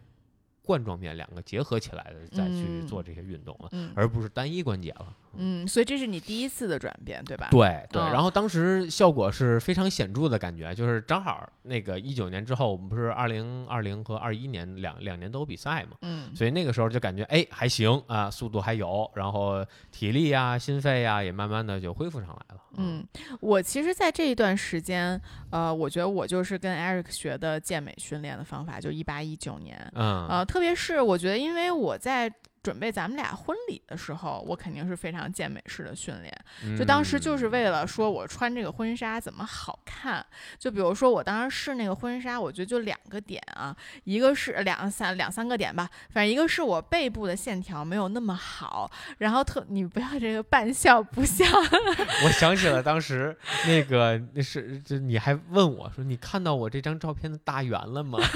[0.64, 5.16] 冠状面两个结合起来的再去做这些运动了，而不是单一关节了。
[5.38, 7.48] 嗯，所以这是你第一次的转变，对吧？
[7.52, 22.62] 对对，然后当时效果是非常显著的感觉，就是正好那个一九年之后，我们不是二零二零和二一年两两年都有比赛嘛，嗯，所以那个时候就感觉哎还行啊，速度还有，然后体力呀、心肺呀也慢慢的就恢复上来了。
[22.80, 23.04] 嗯，
[23.40, 25.20] 我其实，在这一段时间，
[25.50, 32.32] 呃，我觉得我就是跟 Eric 学的健美训练的方法，就一八一九年，嗯，呃，特别是我觉得，因为我在。
[32.68, 36.78] 准备咱们俩婚礼的时候，我肯定是非常健美式的训练。
[36.78, 40.26] 就当时就是为了说我穿这个婚纱怎么好看。
[40.60, 51.46] 就比如说我当时试那个婚纱，我觉得就两个点啊，一个是两三两三个点吧，反正一个是我背部的线条没有那么好，然后特你不要这个半笑不笑。
[52.26, 53.34] 我想起了当时
[53.66, 58.20] 那个那是就你还问我说你看到我这张照片的大圆了吗？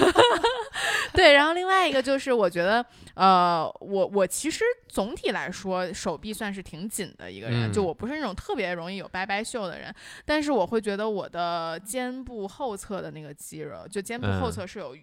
[1.14, 9.94] 对，然后另外一个就是，我觉得，呃，我我其实总体来说手臂算是挺紧的一个人，就我不是那种特别容易有掰掰袖的人，
[10.24, 14.96] 但是我会觉得我的肩部后侧的那个肌肉，就肩部后侧是有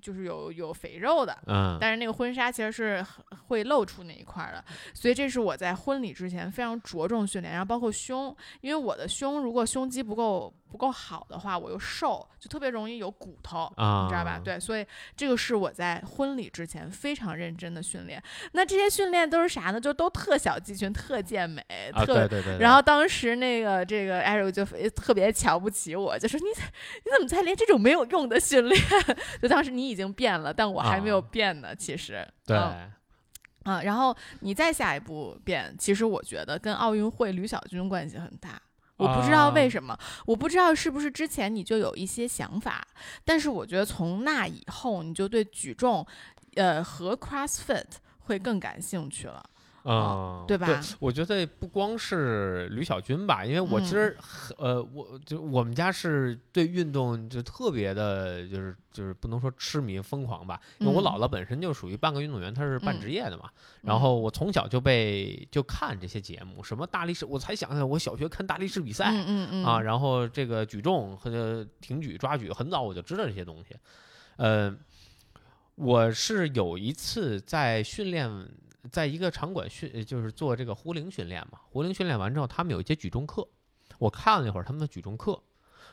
[0.00, 3.04] 就是有有肥肉的，嗯，但是那个婚纱其实是
[3.48, 14.40] 会露出那一块的，所以这是我在婚礼之前非常着重训练，然后包括胸，因为我的胸如果胸肌不够不够好的话，我又瘦，就特别容易有骨头，啊，你知道吧？
[14.42, 18.22] 对，所以这个是我在婚礼之前非常认真的训练。
[18.52, 19.80] 那这些训练都是啥呢？
[19.80, 22.14] 就都特小肌群，特健美，啊，特。
[22.14, 28.80] 对对对，然后当时那个这个 Eric 就特别瞧不起我，就说你你怎么才练这种没有用的训练？
[29.42, 31.74] 就当时你已经变了，但我还没有变呢。
[31.74, 38.60] 其实对，啊，然后你再下一步变，其实我觉得跟奥运会吕小军关系很大。
[39.00, 42.86] 我不知道为什么，我不知道是不是之前你就有一些想法，
[43.24, 46.06] 但是我觉得从那以后你就对举重，
[46.54, 47.86] 呃和 CrossFit
[48.20, 49.49] 会更感兴趣了。
[49.84, 50.80] 嗯，对吧？
[50.98, 54.14] 我觉得不光是吕小军吧，因为我其实，
[54.58, 63.48] 呃，我就我们家是对运动就特别的，就是就是不能说痴迷疯狂吧，因为我姥姥本身就属于半个运动员，她是半职业的嘛。
[63.80, 73.74] 然后我从小就被就看这些节目，什么大力士，我才想起来，我小学看大力士比赛，嗯嗯啊，然后这个举重和挺举、抓举，很早我就知道这些东西。
[74.36, 74.76] 呃，
[75.76, 78.46] 我是有一次在训练。
[78.90, 81.58] 在一个场馆训，就是做这个壶铃训练嘛。
[81.70, 83.46] 壶铃训练完之后，他们有一节举重课。
[83.98, 85.38] 我看了一会儿他们的举重课，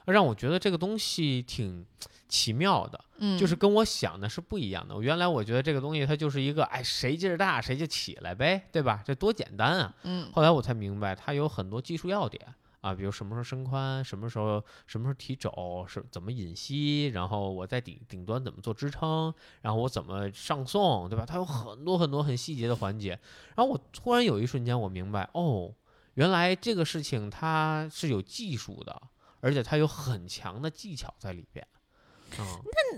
[0.05, 1.85] 让我觉得这个东西挺
[2.29, 4.97] 奇妙的，嗯，就是跟我想的是不一样的。
[5.01, 9.03] 原来我觉得这个东西它就是一个，哎，谁劲儿大谁就起来呗，对吧？
[9.05, 9.93] 这多简单啊。
[10.03, 12.41] 嗯，后来我才明白，它有很多技术要点。
[12.87, 21.25] 啊，比如什么时候伸髋，什么时候什么时候提肘，是怎么引膝，然后我在顶顶端怎么做支撑，然后我怎么上送，对吧？
[21.25, 23.09] 它有很多很多很细节的环节。
[23.55, 25.73] 然后我突然有一瞬间，我明白，哦，
[26.13, 29.01] 原来这个事情它是有技术的，
[29.41, 31.67] 而且它有很强的技巧在里边。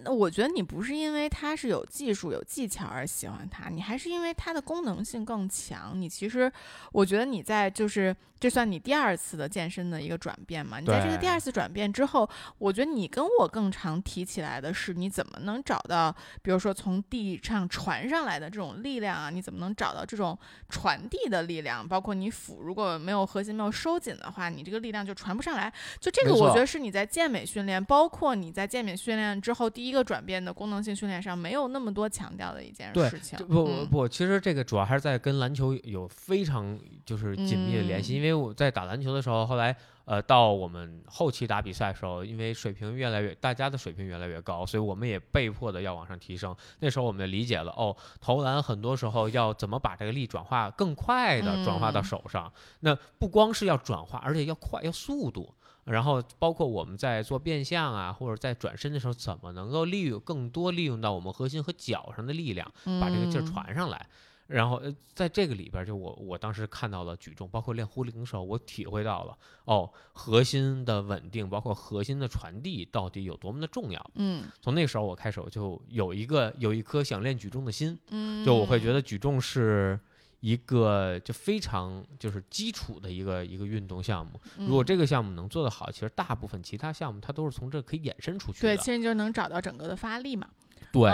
[0.04, 6.00] 那我觉得你不是因为它是有技术、有技巧而喜欢它，你还是因为它的功能性更强。
[6.00, 6.52] 你其实，
[6.92, 8.15] 我觉得你在就是。
[8.39, 10.80] 这算你第二次的健身的一个转变嘛？
[10.80, 19.30] 你在这个第二次转变之后，我觉得你跟我更常提起来的是，你怎么能找到，比如说从地上传上来的这种力量啊？
[19.30, 20.39] 你怎么能找到这种
[20.70, 21.86] 传递的力量？
[21.86, 25.70] 包括你腹如果没有核心没有收紧的话，你这个力量就传不上来。
[26.00, 33.38] 就这个，我觉得是你在健美训练，包括你在健美训练之后第一个转变的功能性训练上没有那么多强调的一件事情。
[33.47, 38.29] 不不不，其实这个主要还是在跟篮球有非常就是紧密的联系，因为。
[38.29, 46.55] 因为我在打篮球的时候，后来呃，到我们后期打比赛的时候，因为水平越来越，大家的水平越来越高，所以我们也被迫的要往上提升。
[46.79, 52.53] 那时候我们理解了，哦，投篮很多时候要怎么把这个力转化更快的转化到手上。
[52.82, 55.51] 那不光是要转化，而且要快，要速度。
[55.89, 62.71] 然后包括我们在做变向啊，或者在转身的时候，怎么能够利用更多利用到我们核心和脚上的力量，
[63.02, 64.08] 把这个劲儿传上来。
[64.47, 74.12] 然后呃，在这个里边，就我我当时看到了举重，包括练壶铃的时候，我体会到了哦，核心的稳定，包括核心的传递到底有多么的重要。
[74.15, 77.95] 嗯，从那时候我开始，我就有一个有一颗想练举重的心。
[78.10, 79.99] 嗯，就我会觉得举重是
[80.39, 84.39] 一个就非常就是基础的一个一个运动项目。
[84.58, 88.75] 如果这个项目能做得好，其实大部分其他项目它都是从这可以衍生出去的。
[88.75, 90.47] 对，其实就能找到整个的发力嘛。
[90.91, 91.12] 对。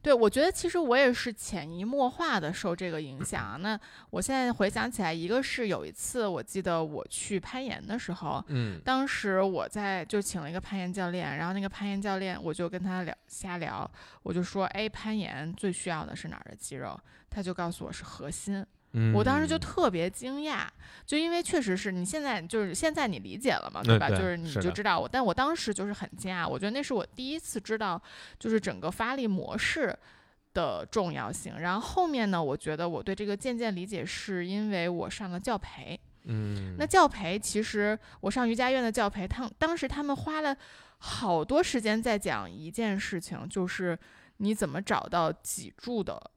[0.00, 3.60] 对，我觉得其实我也是潜移默化的受这个影响。
[3.60, 3.78] 那
[4.10, 13.90] 我现在回想起来，一个是有一次，我记得我去攀岩的时候，嗯，当时我在就请了一个攀岩教练，然后那个攀岩教练我就跟他聊瞎聊，
[14.22, 16.98] 我就说，哎，攀岩最需要的是哪儿的肌肉？
[17.28, 18.64] 他就告诉我是核心。
[19.14, 20.66] 我当时就特别惊讶，
[21.06, 24.08] 就因为确实是你现在就是现在你理解了嘛，对吧？
[24.08, 28.00] 就是你就知道我，但我当时就是很惊讶，我觉得那是我第一次知道，
[28.38, 29.96] 就是整个发力模式
[30.54, 31.58] 的重要性。
[31.58, 35.98] 然后后面呢，我觉得我对这个渐渐理解，是因为我上了教培。
[36.24, 40.56] 嗯，那教培其实我上瑜伽院的教培，他当时他们花了
[40.98, 43.98] 好多时间在讲一件事情，就是
[44.38, 46.30] 你怎么找到脊柱的。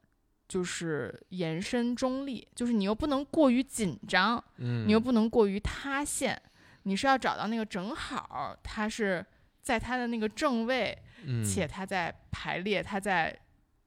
[0.52, 6.38] 就是延伸中立，就是你又不能过于紧张，嗯，你又不能过于塌陷，
[6.84, 9.26] 你是要找到那个正好，它是
[9.62, 10.98] 在它的那个正位，
[11.46, 13.34] 且它在排列，它在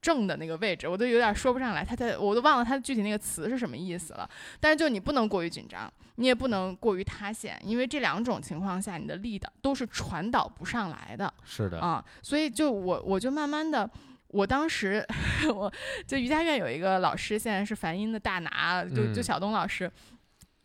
[0.01, 4.27] 正的那个位置，我都有点说不上来，它在我都忘了它具体那个词是什么意思了。
[4.59, 11.31] 但是就你不能过于紧张，你也不能过于塌陷，因为这两种情况下，你的力的都是传导不上来的。
[11.43, 13.87] 是的啊，所以就我我就慢慢的。
[14.35, 15.05] 我当时，
[15.55, 15.71] 我
[16.05, 19.89] 就瑜伽院有一个老师，现在是梵音的大拿，就就小东老师。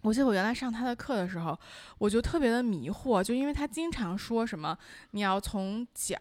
[0.03, 1.57] 我记得我原来上他的课的时候，
[1.99, 4.77] 我就特别的迷惑，就因为他经常说什么
[5.13, 6.19] 你要从脚，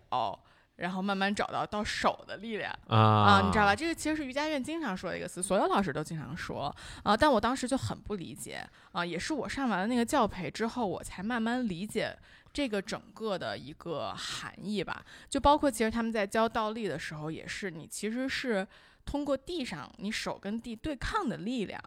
[0.75, 3.75] 然后慢慢找到到手的力量啊你知道吧？
[3.75, 7.15] 这个其实是瑜伽院经常说的一个词，所有老师都经常说啊。
[7.17, 12.15] 但我当时就很不理解啊，也是我上完了那个教培之后，我才慢慢理解
[12.59, 15.05] 这个整个的一个含义吧。
[15.29, 18.67] 就包括其实他们在教倒立的时候，也是你其实是
[19.05, 21.81] 通过地上你手跟地对抗的力量。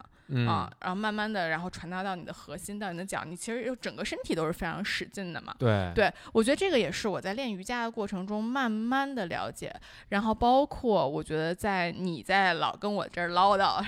[0.47, 5.55] 啊，然后慢慢的，然后传达到你的核心，到你的脚，你其实又整个身体都是非常使劲的嘛。
[5.59, 9.73] 对，对我觉得这个也是我在练瑜伽的过程中慢慢的了解，
[10.09, 13.83] 然后包括我觉得在你在老跟我这儿唠叨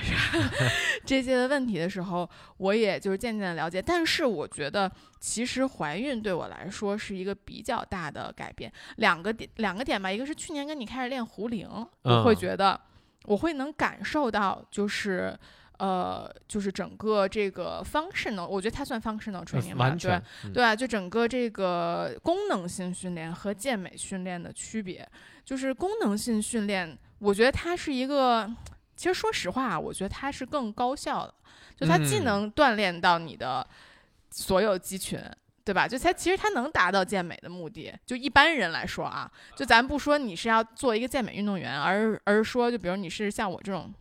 [1.06, 3.82] 这些的问题的时候，我也就是渐渐的了解。
[3.82, 11.68] 但是我觉得其实怀孕对我来说是一个比较大的改变，两个点两个点吧，一个是去年跟你开始练壶铃，
[12.04, 12.80] 我会觉得
[13.24, 15.38] 我会能感受到就是。
[15.78, 20.22] 呃，就是整个这个 functional，我觉得它算 functional training 吧，对
[20.54, 25.08] 对啊，就整个这个功能性训练和健美训练的区别，
[25.44, 28.50] 就是功能性训练，我觉得它是一个，
[28.96, 31.34] 其实说实话，我觉得它是更高效的，
[31.76, 33.68] 就它既能锻炼到你的
[34.30, 35.20] 所有肌群，
[35.66, 35.88] 对吧？
[35.88, 43.94] 就它其实它能达到健美的目的，就一般人来说啊，就咱不说你是要做一个健美运动员，而而说就比如你是像我这种，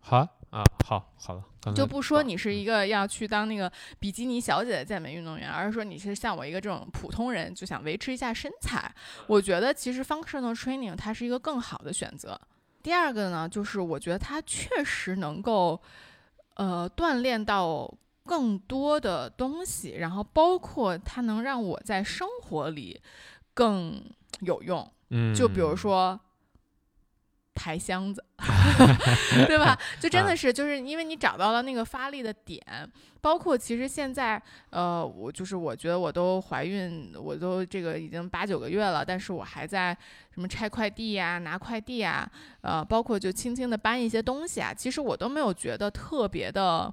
[0.00, 0.35] 好。
[0.56, 1.44] 啊，好，好了，
[1.74, 8.90] 就不说你是一个要去当那个比基尼小姐的健美运动员，而是说你是像我一个这种普通人，就想维持一下身材。
[9.26, 12.40] 我觉得其实 functional training 它是一个更好的选择。
[12.82, 15.78] 第二个呢，就是我觉得它确实能够，
[16.54, 17.92] 呃，锻炼到
[18.24, 22.98] 更多的东西，然后包括它能让我在生活里
[23.52, 24.02] 更
[24.40, 24.90] 有用。
[25.10, 26.18] 嗯，就比如说。
[27.56, 28.22] 抬箱子，
[29.48, 29.76] 对吧？
[29.98, 32.62] 就真的是，就是因为你找到了那个发力的点，
[33.20, 34.40] 包括其实现在，
[34.70, 39.96] 呃，我就是我觉得我都怀孕，我都这个已经八九个月了，但是我还在
[40.32, 42.30] 什么拆快递呀、拿快递啊，
[42.60, 46.92] 呃，包括就轻轻的搬一些东西啊，其实我都没有觉得特别的。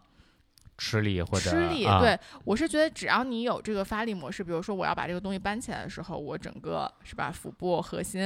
[0.77, 8.21] 吃力或者吃力，对我是觉得只要你有这个发力模式，比如说我要把这个东西搬起来的时候，我整个是吧，腹部核心，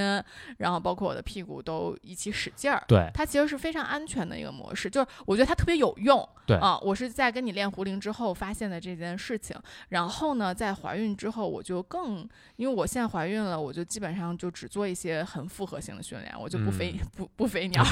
[0.58, 9.56] 然后包括我的屁股都一起使劲儿，对，它其实是非常安全的一个模式，就是我觉得它特别有用，对啊，我是在跟你练壶铃之后发现的这件事情，
[9.90, 17.84] 然后呢，在怀孕之后我就更，因为我现在怀孕了，我就基本上就只做一些很复合性的训练，我就不飞不 不飞鸟，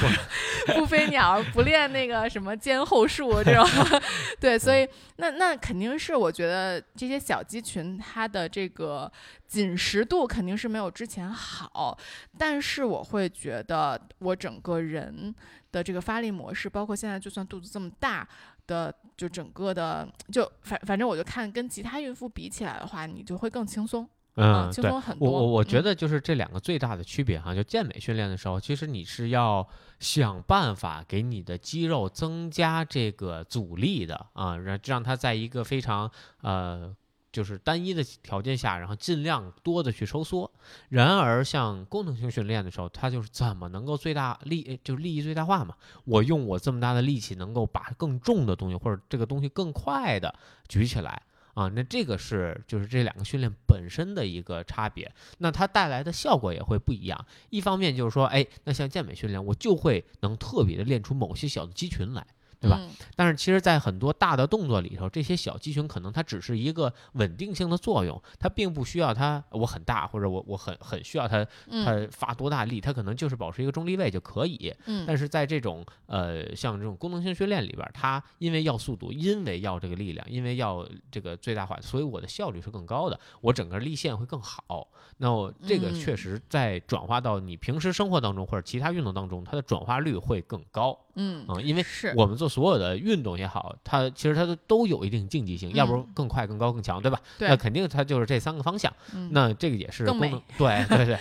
[0.75, 3.65] 不飞鸟，不练那个什么肩后束这种。
[4.39, 4.87] 对，所以
[5.17, 9.11] 那那肯定是我觉得这些小肌群它的这个
[9.47, 11.97] 紧实度肯定是没有之前好，
[12.37, 15.33] 但是我会觉得我整个人
[15.71, 18.27] 的这个发力模式，包括现在就算肚子这么大
[18.67, 24.07] 的，就整个的就反反正我就看跟其他孕妇比起来的话，你就会更轻松。
[24.35, 25.29] 嗯，轻松很多。
[25.29, 29.65] 我我我觉得就是这两个最大的区别哈，就健美训练的时候，其实你是要
[29.99, 36.11] 想办法给你的肌肉增加这个阻力的啊，让让它在一个非常
[36.41, 36.93] 呃
[37.31, 40.51] 就是单一的条件下，然后尽量多的去收缩。
[40.89, 45.75] 然而像功能性训练的时候，它就是怎么能够最大利就是利益最大化嘛？
[46.03, 50.35] 我用我这么大的力气，能够把更重的东西或者这个东西更快的
[50.67, 51.21] 举起来。
[51.55, 57.25] 啊，那这个是就是这两个训练本身的一个差别，那它带来的效果也会不一样。
[57.49, 62.27] 一方面就是说，哎，那像健美训练，我就会能特别的练出某些小的肌群来。
[62.59, 62.79] 对吧？
[63.15, 74.73] 但是其实，在很多大的动作里头，这些小肌群可能它只是一个稳定性的作用，它并不需要它我很大，或者我我很很需要它它发多大力，它可能就是保持一个中立位就可以。
[74.85, 75.05] 嗯。
[75.07, 84.87] 但是在这种呃像这种功能性训练里边，它因为要速度，因为要这个力量，因为要这个最大化，所以我的效率是更高的，我整个力线会更好。
[85.17, 90.97] 那我这个确实在转化到你平时生活当中或者其他运动当中，它的转化率会更高。
[91.15, 91.85] 嗯嗯，因为
[92.15, 97.19] 我们做所有的运动也好，它其实它都都有一定竞技性，要不更快、更高、更强，对吧？
[97.37, 98.91] 对那肯定它就是这三个方向。
[99.31, 101.17] 那这个也是功能，对对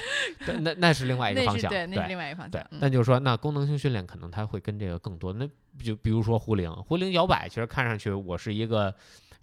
[0.47, 2.51] 对，那那是另外一个方向，对，那是另外一个方向。
[2.51, 5.33] 对，那就是说，那功能性训练可能它会跟这个更多。
[5.33, 5.49] 那
[5.83, 8.95] 就比如说壶铃，壶铃摇摆，其实看上去我是一个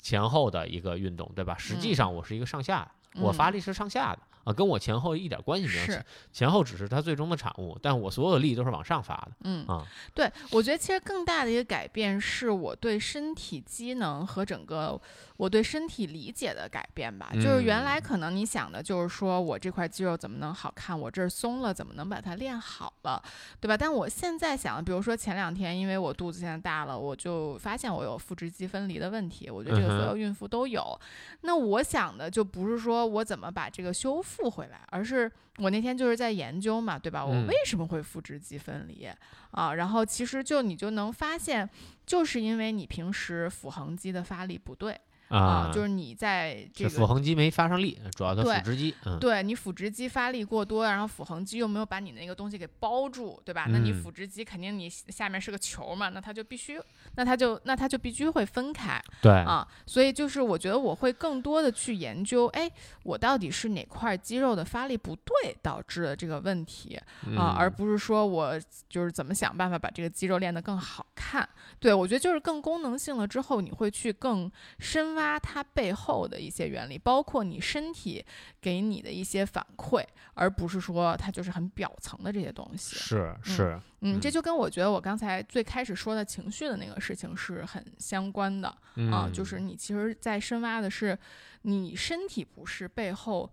[0.02, 1.56] 前后的一个运动，对吧？
[1.58, 4.20] 实际上我是一个上下，我发力是上下的。
[4.44, 9.32] 啊，跟我前后一点关系没有，是前后只是它最终的产物，但我所有的力都是往上发的。
[9.44, 15.00] 嗯啊，对，我觉得其实更大的一个改变是我对身体机能和整个
[15.38, 17.30] 我对身体理解的改变吧。
[17.34, 23.22] 就是原来可能你想的就是说我这块肌肉怎么能好看，我这儿松了怎么能把它练好了，
[23.60, 23.78] 对吧？
[23.78, 29.50] 但我现在想，比如说前两天因为我肚子现在大了，我就发现我有腹直肌分离的问题。
[29.50, 31.00] 我觉得这个所有孕妇都有。
[31.42, 37.26] 那我想的就不是说我怎么把这个修复回来，而是我那天就是在研究嘛，对吧？
[37.26, 39.08] 我为什么会腹直肌分离
[39.52, 39.74] 啊？
[39.74, 41.70] 然后其实就你就能发现，
[42.06, 45.00] 就是因为你平时腹横肌的发力不对。
[45.32, 53.66] 啊，就是你在这个腹横肌没发上力，主要的腹直肌，对你腹直肌发力过多，然后腹横肌又没有把你那个东西给包住，对吧？
[53.70, 56.78] 那你腹直肌肯定你下面是个球嘛，那它就必须，
[57.16, 62.70] 那它就那它就必须会分开，对啊，所以就是我觉得我会更多的去研究，哎，
[63.04, 67.00] 我到底是哪块肌肉的发力不对导致的这个问题
[67.38, 68.60] 啊，而不是说我
[68.90, 71.48] 就是怎么想办法把这个肌肉练得更好看，
[71.80, 75.21] 对我觉得就是更功能性了之后，你会去更深挖。
[75.22, 78.26] 发它背后的一些原理，包括你身体
[78.60, 80.04] 给你的一些反馈，
[80.34, 82.96] 而不是说它就是很表层的这些东西。
[82.96, 88.68] 是是，嗯，这就跟我觉得我刚才最开始说的情绪的那个事情是很相关的
[89.12, 91.16] 啊，就是你其实在深挖的是
[91.62, 93.48] 你身体不适背后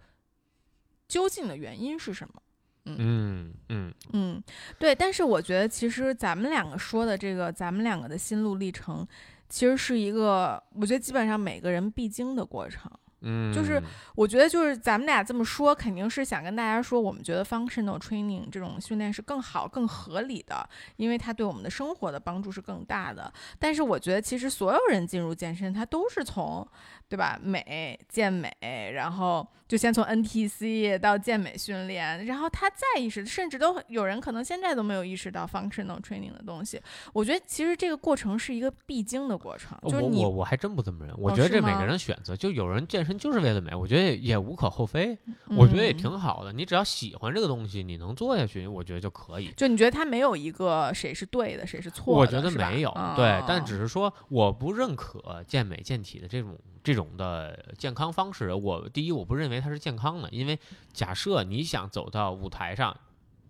[1.07, 2.43] 究竟的原因是什么？
[2.87, 4.43] 嗯嗯嗯，
[4.79, 4.95] 对。
[4.95, 9.07] 但是我觉得其实咱们两个说的这个，咱们两个的心路历程。
[9.49, 12.91] 其实是一个，我觉得基本上每个人必经的过程。
[13.21, 13.83] 嗯，就是
[14.15, 23.33] 我觉得就是咱们俩这么说，肯定是想跟大家说，我们觉得 functional training 这种训练是更好、更合理的，因为它对我们的生活的帮助是更大的。
[23.59, 26.67] 但是我觉得，其实所有人进入健身，他都是从。
[27.11, 27.41] 对吧？
[27.43, 28.53] 美健美，
[28.93, 36.79] 然后就先从 NTC 到健美训练，然后他再意识，甚至都有人可能现在都没有意识到 functional training 的东西。
[37.15, 39.79] 我觉得其实这个过程是一个必经的过程。
[39.85, 45.17] 就是我我我还真不这么认为，我觉得这每个人选择，就有人健身就是为了美，我觉得也无可厚非，
[45.57, 46.53] 我觉得也挺好的。
[46.53, 49.53] 你只要喜欢这个东西，你能做下去，我觉得就可以。
[49.57, 52.21] 就你觉得他没有一个谁是对的，谁是错的？
[52.21, 56.59] 我觉得没有，对，但只是说我不认可健美健体的这种。
[56.81, 60.59] 这种的健康方式，我第一我不认为它是健康的，因为
[60.95, 62.97] 假设你想走到舞台上。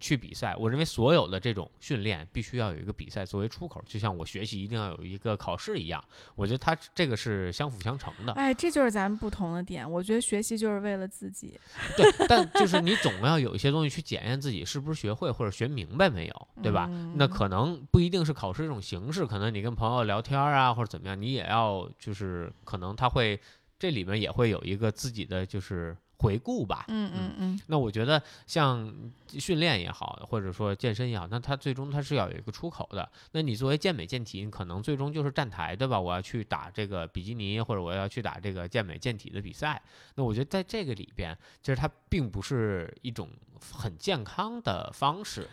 [0.01, 6.03] 去比赛，我认为所有的这种训练必须要有一个比赛作为出口，就像我学习一定要有一个考试一样。
[6.35, 8.33] 我觉得它这个是相辅相成的。
[8.35, 9.89] 哎，这就是咱们不同的点。
[9.91, 11.59] 我觉得学习就是为了自己。
[11.97, 16.89] 对，但就是你总要有一些东西去检验自己是不是学会或者学明白没有，对吧？
[17.17, 23.41] 那可能不一定是考试这种形式，可能你跟朋友聊天啊或者怎么样，你也要就是可能他会
[23.79, 25.97] 这里面也会有一个自己的就是。
[26.19, 28.93] 回顾吧，嗯嗯嗯，那我觉得像
[29.29, 33.09] 训练也好，或者说健身也好，那它最终它是要有一个出口的。
[33.33, 36.01] 那你作为健美健体，你可能最终就是站台，对吧？
[36.01, 39.81] 我要去打这个比基尼，或者我要去打这个健美健体的比赛。
[40.17, 43.31] 那我觉得在这个里边，其实它并不是一种
[43.73, 45.49] 很健康的方式。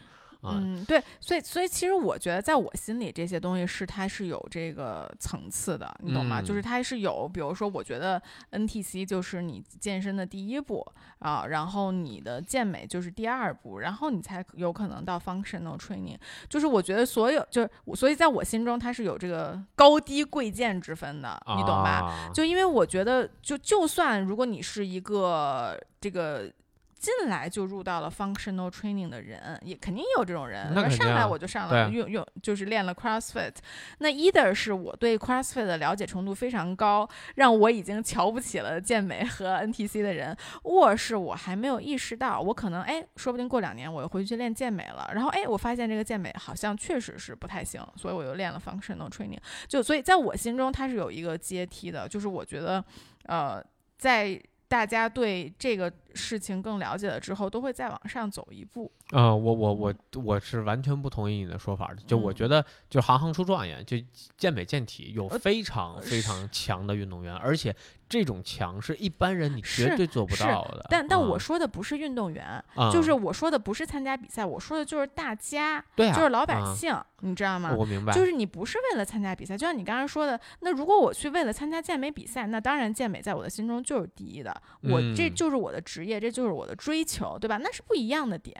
[0.54, 6.42] 嗯，对，所以所以其实我觉得，在我心里这些东西是它是有这个层次的，你懂吗？
[6.42, 8.22] 就是它是有，比如说，我觉得
[8.52, 10.86] NTC 就是你健身的第一步
[11.20, 16.18] 啊，然后你的健美就是第二步，然后你才有可能到 functional training。
[16.50, 22.30] 就是我觉得所有，就是所以在我心中它是有这个高低贵贱之分的，你懂吧？
[22.34, 26.52] 就因为我觉得，就就算如果你是一个这个。
[26.98, 30.72] 进来就入到了 functional training 的人，也肯定有这种人。
[30.74, 33.54] 那上来我就上了用用，就是练了 CrossFit。
[34.00, 40.34] 那 either 是我对 CrossFit 的了解程度非常高，让我已经瞧不起了健美和 NTC 的人；
[40.64, 45.12] 或是我还没有意识到，我可能哎，说不定过两年我又回去练健美了。
[45.14, 49.40] 然后哎，我发现这个健美好像确实是不太行，所以我又练了 functional training。
[49.68, 52.84] 就所以在我心中，它是有一个阶梯的，就是我觉得，
[53.26, 53.64] 呃，
[53.98, 55.92] 在大家对这个。
[56.16, 58.92] 事情更了解了之后，都会再往上走一步。
[59.12, 59.94] 嗯，我我我
[60.24, 61.98] 我是完全不同意你的说法的。
[62.08, 63.98] 就我觉得，就行行出状元，就
[64.38, 67.76] 健美健体有非常非常强的运动员，而且
[68.08, 70.86] 这种强是一般人你绝对做不到的。
[70.90, 77.74] 但但我说的不是运动员，就是我说的不是参加比赛，我说的就是大家，对，就是老百姓，你知道吗？
[77.76, 78.14] 我明白。
[78.14, 87.58] 就是你不是为了参加比赛，就像你刚刚说的，那如果我去为了参加健美比赛，那当然健美在我的心中就是第一的，我这就是我的职业，这就是我的追求，对吧？
[87.58, 88.56] 那是不一样的点。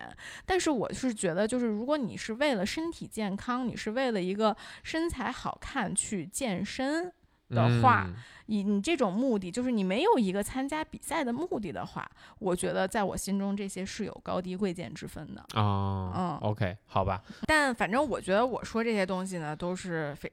[0.46, 7.14] 但是我是觉得，就是如果你是为了身体健康，你是为了一个身材好看去健身
[7.50, 8.08] 的话，
[8.48, 16.12] 以你这种目的，就是你没有一个参加比赛的目的的话，我觉得在我心中这些是有高低贵贱之分的啊。
[16.16, 17.22] 嗯，OK，好吧。
[17.46, 20.32] 但反正我觉得我说这些东西呢，都是非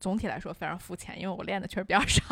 [0.00, 2.22] 总体来说非常肤浅，因为我练的确实比较少，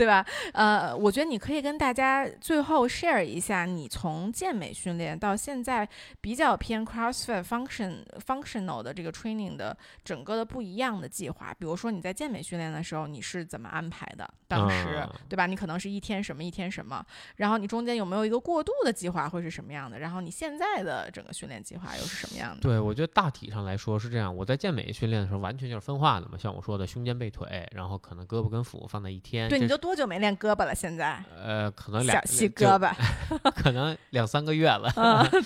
[0.00, 0.24] 对吧？
[0.54, 5.86] 呃，我觉得你可以跟大家最后 share 一下，你从健美训练到现在
[6.22, 11.54] 比较偏 CrossFit function functional 的这个 training 的整个的不一样的计划。
[11.58, 14.26] 比如说你在健美训练的时候，你是怎么安排的？
[14.48, 15.44] 当时对吧？
[15.44, 17.04] 你可能是一天什么一天什么，
[17.36, 19.98] 然后你中间有没有一个过渡的计划会是什么样的？
[19.98, 22.62] 然后你现在的整个训练计划又是什么样的？
[22.62, 24.34] 对，我觉得大体上来说是这样。
[24.34, 29.48] 我在健美训练的时候，完全就是分化的嘛，像我说的胸肩背腿，然后可能胳膊跟腹放在一天。
[29.50, 30.74] 对，你就多久没练胳膊了？
[30.74, 31.22] 现在？
[31.36, 32.92] 呃，可能两细胳膊，
[33.54, 34.90] 可能两三个月了。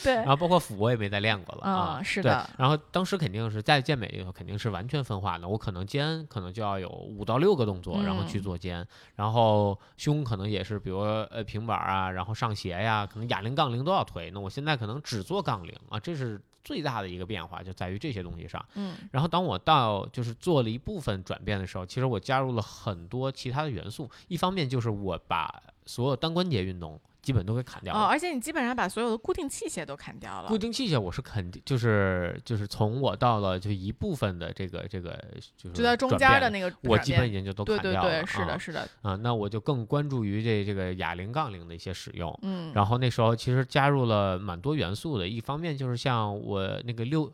[0.03, 0.15] 对。
[0.15, 2.03] 然后包括腹我也没再练过了啊。
[2.03, 2.49] 是的。
[2.57, 14.31] 然后当时肯定是在健美里头肯定是完全分化的，我可能肩可能就要有五到六个动作，然后去做肩，然后胸可能也是比如呃平板啊，然后上斜呀，可能哑铃、杠铃都要推。
[14.31, 16.41] 那我现在可能只做杠铃啊，这是。
[16.65, 26.99] 最大的一个变化就在于这些东西上，嗯，然后当我到就是做了一部分转变的时候，其实我加入了很多其他的元素，一方面就是我把所有单关节运动。
[27.25, 30.49] 基本都给砍掉了，而且你基本上把所有的固定器械都砍掉了。
[30.49, 35.19] 固定器械我是肯定，就是就是从我到了就一部分的这个这个
[35.57, 38.01] 就是就在中间的那个，我基本已经就都砍掉了。
[38.03, 38.87] 对对对，是的，是的。
[39.01, 42.39] 啊，那我就更关注于这这个哑铃、杠铃的一些使用。
[42.43, 42.71] 嗯。
[42.75, 47.33] 然后那时候其实加入了蛮多元素的，一方面就是像我那个六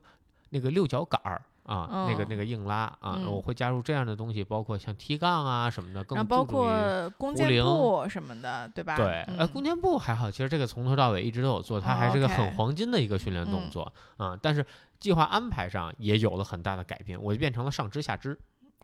[0.51, 1.43] 那个六角杆儿。
[1.71, 6.69] 啊，那个那个硬拉啊，我会加入这样的东西，包括像踢杠啊什么的，更包括
[7.17, 8.97] 弓箭步什么的，对吧？
[8.97, 14.37] 对，呃，弓箭步还好，其实这个从头到尾一直都有做，它还是个很黄金的一个训练动作啊。
[14.43, 14.67] 但是
[14.99, 18.37] 计划安排上也有了很大的改变，我就变成了上肢下肢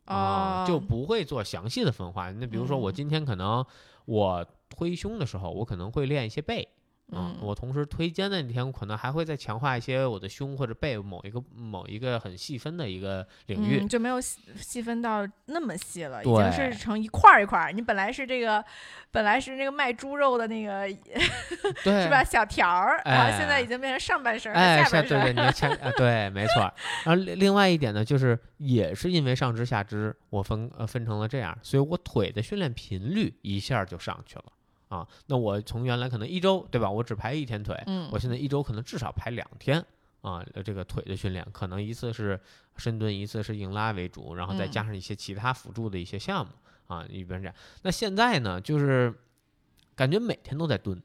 [0.05, 2.31] 啊，就不会做详细的分化。
[2.31, 3.67] 那比如说我今天可能
[4.05, 6.69] 我推胸的时候，我可能会练一些背。
[7.13, 17.71] 嗯，我同时推肩的那天，我可能还会再强化一些我的胸或者背某一个某一个很细分的一个领域，就没有细细分到那么细了，已经是成一块儿一块儿。
[17.71, 18.65] 你本来是这个，
[19.13, 20.89] 本来是那个卖猪肉的那个，
[21.85, 22.25] 对是吧？
[22.25, 25.09] 小条儿，然后现在已经变成上半身、下半身。
[25.09, 26.63] 对对，你要前啊，对，没错。
[27.07, 34.45] 然后另外一点呢，就是也是因为上肢下肢我分呃分成了这样，所以我腿的训练频率一下就上去了。
[34.89, 36.89] 啊，那我从原来可能一周，对吧？
[36.89, 39.85] 我只排一天腿，嗯，我现在一周可能至少排两天
[40.23, 40.45] 啊。
[40.65, 42.41] 这个腿的训练，可能一次是
[42.77, 46.53] 深蹲，一次是硬拉为主，然后再加上一些其他辅助的一些项目
[46.87, 47.55] 啊，一边这样。
[47.83, 49.13] 那现在呢，就是
[49.95, 51.03] 感觉每天都在蹲，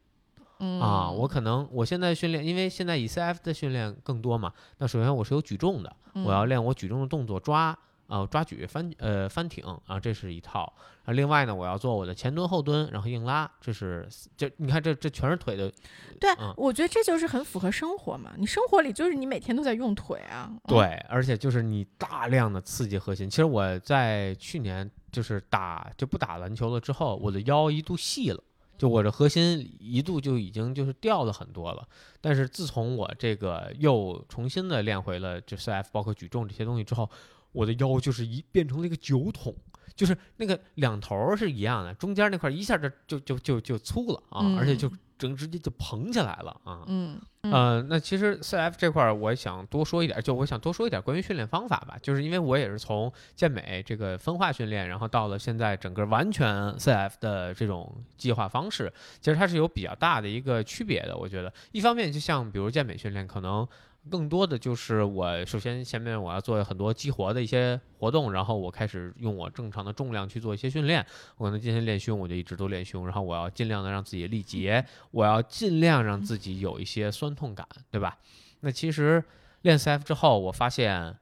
[0.80, 4.54] 啊，我可能我现在训练，因为现在以 CF 的训练更多嘛。
[4.78, 7.78] 那首先我是有举重的，我要练我举重的动作抓。
[8.12, 10.62] 啊，抓举翻呃翻挺啊，这是一套
[11.06, 11.14] 啊。
[11.14, 14.06] 另外呢，我要做我的前蹲后蹲，然后硬拉，这是
[14.36, 15.72] 这你看这这全是腿的。
[16.20, 18.34] 对，我觉得这就是很符合生活嘛。
[18.38, 20.52] 你生活里就是你每天都在用腿啊。
[20.68, 23.30] 对，而且就是你大量的刺激核心。
[23.30, 28.44] 其实我在去年就是打就不打篮球了之后，我的腰一度细了，
[28.78, 31.88] 就我的核心一度就已经就是掉了很多了。
[32.20, 37.10] 但是自从我这个又重新的练回了就 CF 包括举重这些东西之后。
[37.52, 39.56] 我的腰就是一变成了一个酒桶，
[39.96, 46.84] 就是那个两头是一样的，中间那块一下就就就就就粗了啊，而且就整直接就膨起来了啊。
[46.88, 61.18] 嗯呃，那其实 CF 这块我想多说一点，就我想多说一点关于训练方法吧，就是因为我也是从健美这个分化训练，然后到了现在整个完全 CF 的这种计划方式，其实它是有比较大的一个区别的。
[61.18, 63.68] 我觉得一方面就像比如健美训练可能。
[64.10, 71.06] 更多的就是我首先前面我要做很多激活的一些活动，然后我开始用我正常的重量去做一些训练。
[71.38, 78.18] 我可能今天练胸，我就一直都练胸，然后我要尽量的让自己力竭，我要尽量让自己有一些酸痛感，对吧？
[78.62, 79.24] 那其实
[79.62, 81.16] 练 CF 之后，我发现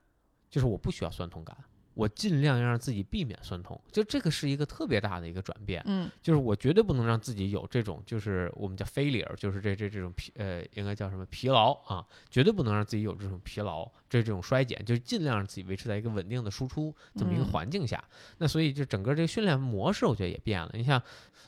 [0.50, 1.56] 就是我不需要酸痛感。
[1.94, 5.82] 我尽量要让自己避免酸痛，就这个是一个特别大的一个转变。
[5.86, 12.06] 嗯，就是我绝对不能让自己有这种，就是我们叫 failure，就是这这这种疲呃，应该叫什么疲劳啊？
[12.30, 18.02] 绝对不能让自己有这种疲劳，这这种衰减，就是尽量让自己维持在一个稳定的输出这么一个环境下。
[18.38, 20.70] 那所以就整个这个训练模式，我觉得也变了。
[20.74, 21.02] 你像，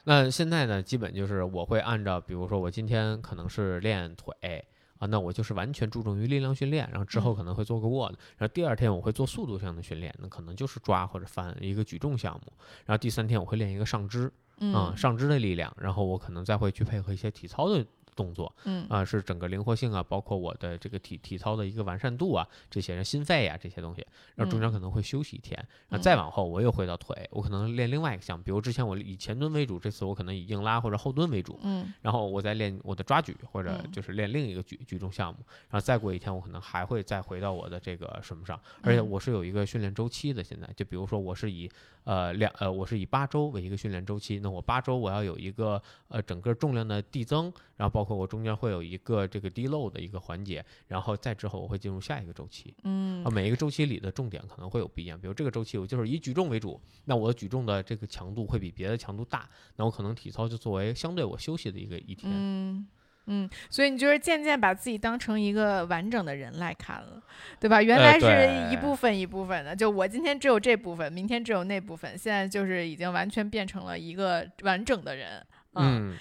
[0.03, 4.33] 那现在呢，基本就是我会按照，比如说我今天可能是练腿。
[5.01, 12.53] 啊，那我就是完全注重于力量训练，然后之后可能会做个 WOD，，然后第二天我会做速度上的训练，那可能就是抓或者翻一个举重项目，
[12.85, 17.83] 然后第三天我会练一个上肢，嗯，上肢的力量，然后我可能再会去配合一些体操的
[18.15, 18.85] 动作，嗯。
[18.89, 24.05] 啊，是整个灵活性啊，包括我的这个体体操的一个完善度啊，这些心肺啊这些东西，
[24.35, 25.57] 然后中间可能会休息一天，
[25.89, 31.93] 然后再往后我又回到腿，我可能练另外一个项目，比如之前我以前蹲为主，这次我可能以硬拉或者后蹲为主，嗯。
[32.01, 33.91] 然后我再练我的抓举或者嗯。
[33.91, 35.39] 就是练另一个举举重项目，
[35.69, 39.09] 然后再过一天我可能还会再回到我的这个什么上，而且嗯。
[39.09, 41.69] 我是有一个训练周期的，现在就比如说我是以
[42.03, 52.75] 呃两呃我是以八周为一个训练周期，那我八周我要有一个呃整个重量的递增，然后包括我中间会有一个这个低漏的一个环节，然后再之后我会进入下一个周期。
[52.83, 55.19] 嗯啊，每一个周期里的重点可能会有不一样。
[55.19, 62.31] 比如这个周期我就是以举重为主，那我举重的这个强度会比别的强度大，那我可能体操就作为相对我休息的一个一天。
[62.33, 62.87] 嗯。
[63.27, 67.21] 嗯，所以你就是渐渐把自己当成一个完整的人来看了，
[67.59, 67.79] 对吧？
[67.79, 75.45] 原呃来是一部分一部分的，就我今天只有这部分，明天只有那部分，现在就是已经完全变成了一个完整的人。
[75.75, 76.17] 嗯嗯，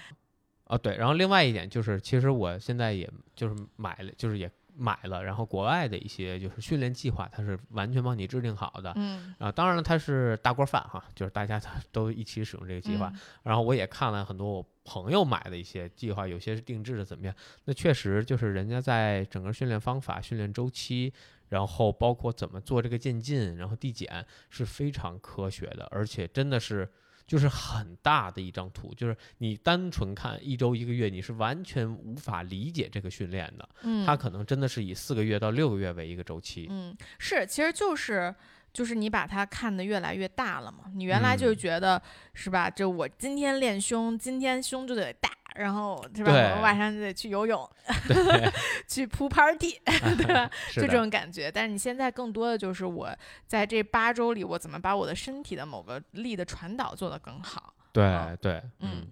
[0.71, 8.93] 啊对，然后另外一点就是，其实我现在也就是买了，就是也买了，然后国外的一些就是训练计划，它是完全帮你制定好的。
[8.95, 11.61] 嗯啊，当然了，它是大锅饭哈，就是大家
[11.91, 13.11] 都一起使用这个计划。
[13.13, 17.35] 嗯然后我也看了很多我朋友买的一些计划，有些是定制的怎么样？
[17.65, 21.11] 那确实就是人家在整个训练方法、训练周期，
[21.49, 26.89] 然后包括怎么做这个渐进，然后递减是非常科学的，而且真的是。
[27.31, 33.69] 就是很大的一张图，就是你单纯看一周一个月，你是完全无法理解这个训练的。
[33.83, 36.67] 嗯，它可能真的是以四个月到六个月为一个周期。
[36.69, 38.35] 嗯，是，其实就是
[38.73, 40.91] 就是你把它看得越来越大了嘛。
[40.93, 42.01] 你原来就是嗯觉得、
[42.33, 42.69] 是吧？
[42.69, 46.31] 就我今天练胸，今天胸就得大，然后是吧？
[46.55, 47.69] 我晚上就得去游泳，
[48.07, 48.51] 对，
[48.87, 49.79] 去铺 party，
[50.17, 50.49] 对吧？
[50.73, 51.51] 就这，种感觉。
[51.51, 53.09] 但是你现在更多的就是我
[53.47, 57.73] 在这八周里，我怎么把我的身体的某个力的传导做得更好。
[57.91, 58.03] 对
[58.41, 59.07] 对，嗯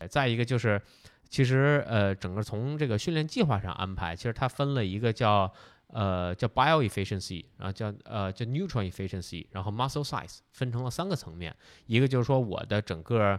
[0.00, 0.08] 嗯。
[0.08, 0.80] 再一个就是，
[1.28, 5.52] 其实呃，整个从这个训练计划上安排，其实它分了一个叫
[5.88, 11.54] 呃叫 bio efficiency，然后叫呃叫 neutral efficiency，然后 muscle size，分成了三个层面。
[11.86, 13.38] 一个就是说我的整个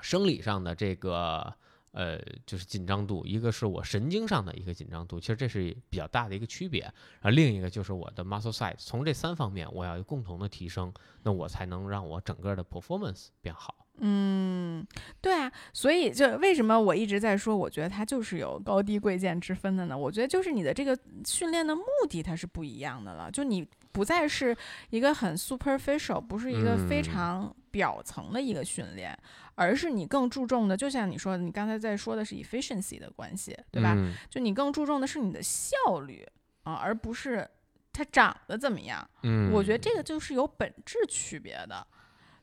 [0.00, 1.54] 生理上的这个
[1.92, 6.82] 呃就是紧张度，一个是我神经上的一个紧张度，其实这是比较大的一个区别。
[6.82, 10.92] 然后另一个就是我的 muscle size，从这三方面我要有共同的提升，
[11.22, 13.74] 那我才能让我整个的 performance 变好。
[13.98, 14.84] 嗯，
[15.20, 19.96] 对啊，所以就为什么我一直在说，我觉得它就是有高低贵贱之分的呢？
[19.96, 24.56] 我觉得就是你的这个训练的目的它是不一样的了，就你不再是
[24.90, 29.16] 一个很 superficial，不是一个非嗯常表层的一个训练，
[29.54, 33.94] 而是你更注重的，就像你说，你刚才在说的是 efficiency 的关系，对吧？
[33.96, 35.76] 嗯就你更注重的是你的效
[36.06, 36.26] 率
[36.64, 37.48] 啊，而不是
[37.92, 39.08] 它长得怎么样。
[39.22, 41.86] 嗯，我觉得这个就是有本质区别的，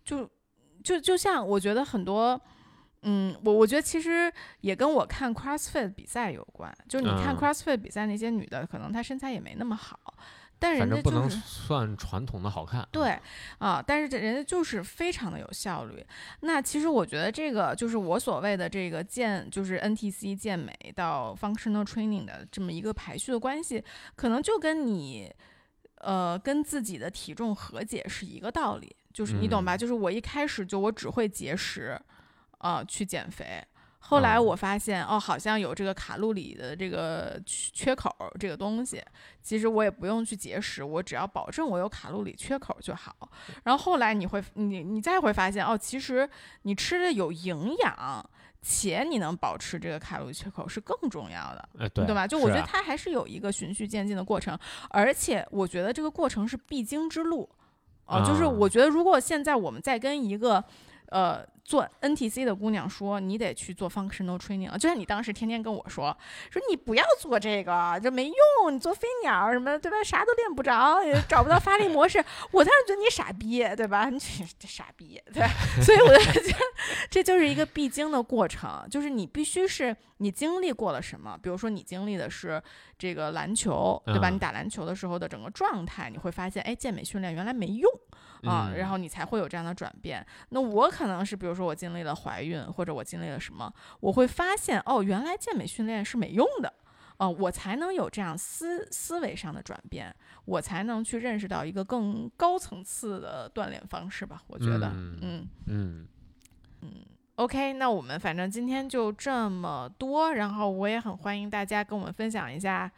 [0.03, 0.29] 就
[0.83, 2.39] 就就像我觉得很多，
[3.01, 4.31] 嗯，我我觉得其实
[4.61, 6.73] 也跟我看 CrossFit 比赛有关。
[6.87, 9.99] 就是你看嗯 CrossFit 比赛那些女的，可能她身材也没那么好，
[10.61, 11.41] 但人反正不能家就是。
[11.41, 12.87] 算传统的好看。
[12.91, 13.17] 对
[13.57, 16.05] 啊，但是这人家就是非常的有效率。
[16.41, 23.83] 那其实我觉得这个就是我所谓的这个健，就是 NTC 健美到 functional training 的这么一个排序的关系，
[24.15, 25.33] 可能就跟你
[25.95, 28.95] 呃跟自己的体重和解是一个道理。
[29.11, 29.75] 就是你懂吧？
[29.75, 31.99] 嗯就是我一开始就我只会节食，
[32.59, 33.61] 呃，去减肥。
[34.03, 39.01] 后来嗯我发现，哦，好像有这个卡路里的这个缺缺口儿这个东西，
[39.41, 43.15] 其实我也不用去节食，我只要保证我有卡路里缺口就好。
[43.63, 46.29] 然后后来你会，你你再会发现，哦，其实
[46.63, 48.29] 你吃的有营养，
[48.61, 51.69] 且你能保持这个卡路里缺口是更重要的。
[51.79, 52.27] 呃，对对吧？
[52.27, 54.57] 就我觉得它还是有一个循序渐进的过程，
[54.89, 57.49] 而且我觉得这个过程是必经之路。
[58.07, 60.61] 哦、就是啊我觉得如果现在我们在跟一个
[61.07, 66.15] 呃做 NTC 的姑娘说，你得去做 functional training 了，就像你当时天天跟我说，
[66.49, 70.03] 说你不要做这个，这没用，你做飞鸟什么对吧？
[70.03, 72.23] 啥都练不着，也找不到发力模式。
[72.51, 74.09] 我当时觉得你傻逼，对吧？
[74.11, 74.19] 你
[74.59, 75.43] 这傻逼，对。
[75.83, 76.59] 所以我就觉得
[77.09, 82.61] 这就是一个必经的过程，就是你必须是你经历过了什么，比如说你经历的是
[82.97, 84.29] 这个篮球，对吧？
[84.29, 87.91] 嗯你打篮球的时候的整个状态，你会发现，哎，健美训练原来没用
[88.43, 90.25] 啊，嗯然后你才会有这样的转变。
[90.49, 96.73] 那我可能是，比如说我经历了怀孕，或者我经历了什么，我会发现，哦，原来健美训练是没用的。
[97.17, 100.11] 啊、我才能有这样思思维上的转变，
[100.45, 104.41] 我才能去认识到一个更高层次的锻炼方式吧。
[104.47, 106.07] 我觉得，嗯嗯
[106.81, 106.89] 嗯
[107.35, 112.91] OK，那我们反正今天就这么多，然后我也很欢迎大家跟我们分享一下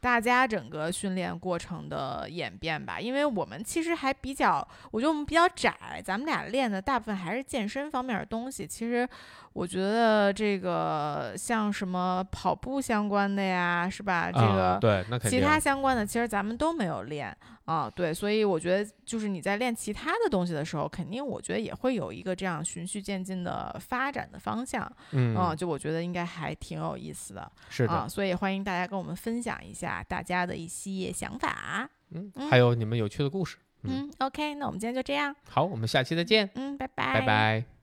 [0.00, 2.98] 大家整个训练过程的演变吧。
[2.98, 8.66] 因为我们其实还比较，我觉得我们比较窄，咱们俩练的大部分还是健身方面的东西。
[8.66, 9.08] 其实。
[9.52, 14.30] 我觉得这个像什么跑步相关的呀，是吧？
[14.30, 17.90] 这个对，那其他相关的，其实咱们都没有练啊。
[17.90, 24.90] 对，所以我觉得就是你在练其他的东西的时候，肯定我觉得也会有一个这样循序渐进的发展的方向。
[25.10, 27.50] 嗯，就我觉得应该还挺有意思的。
[27.68, 31.90] 是的，所以欢迎大家跟我们分享一下大家的一些想法。
[32.12, 33.56] 嗯，还有你们有趣的故事。
[33.82, 35.34] 嗯，OK，那我们今天就这样。
[35.48, 36.48] 好，我们下期再见。
[36.54, 37.20] 嗯，拜拜。
[37.20, 37.79] 拜拜。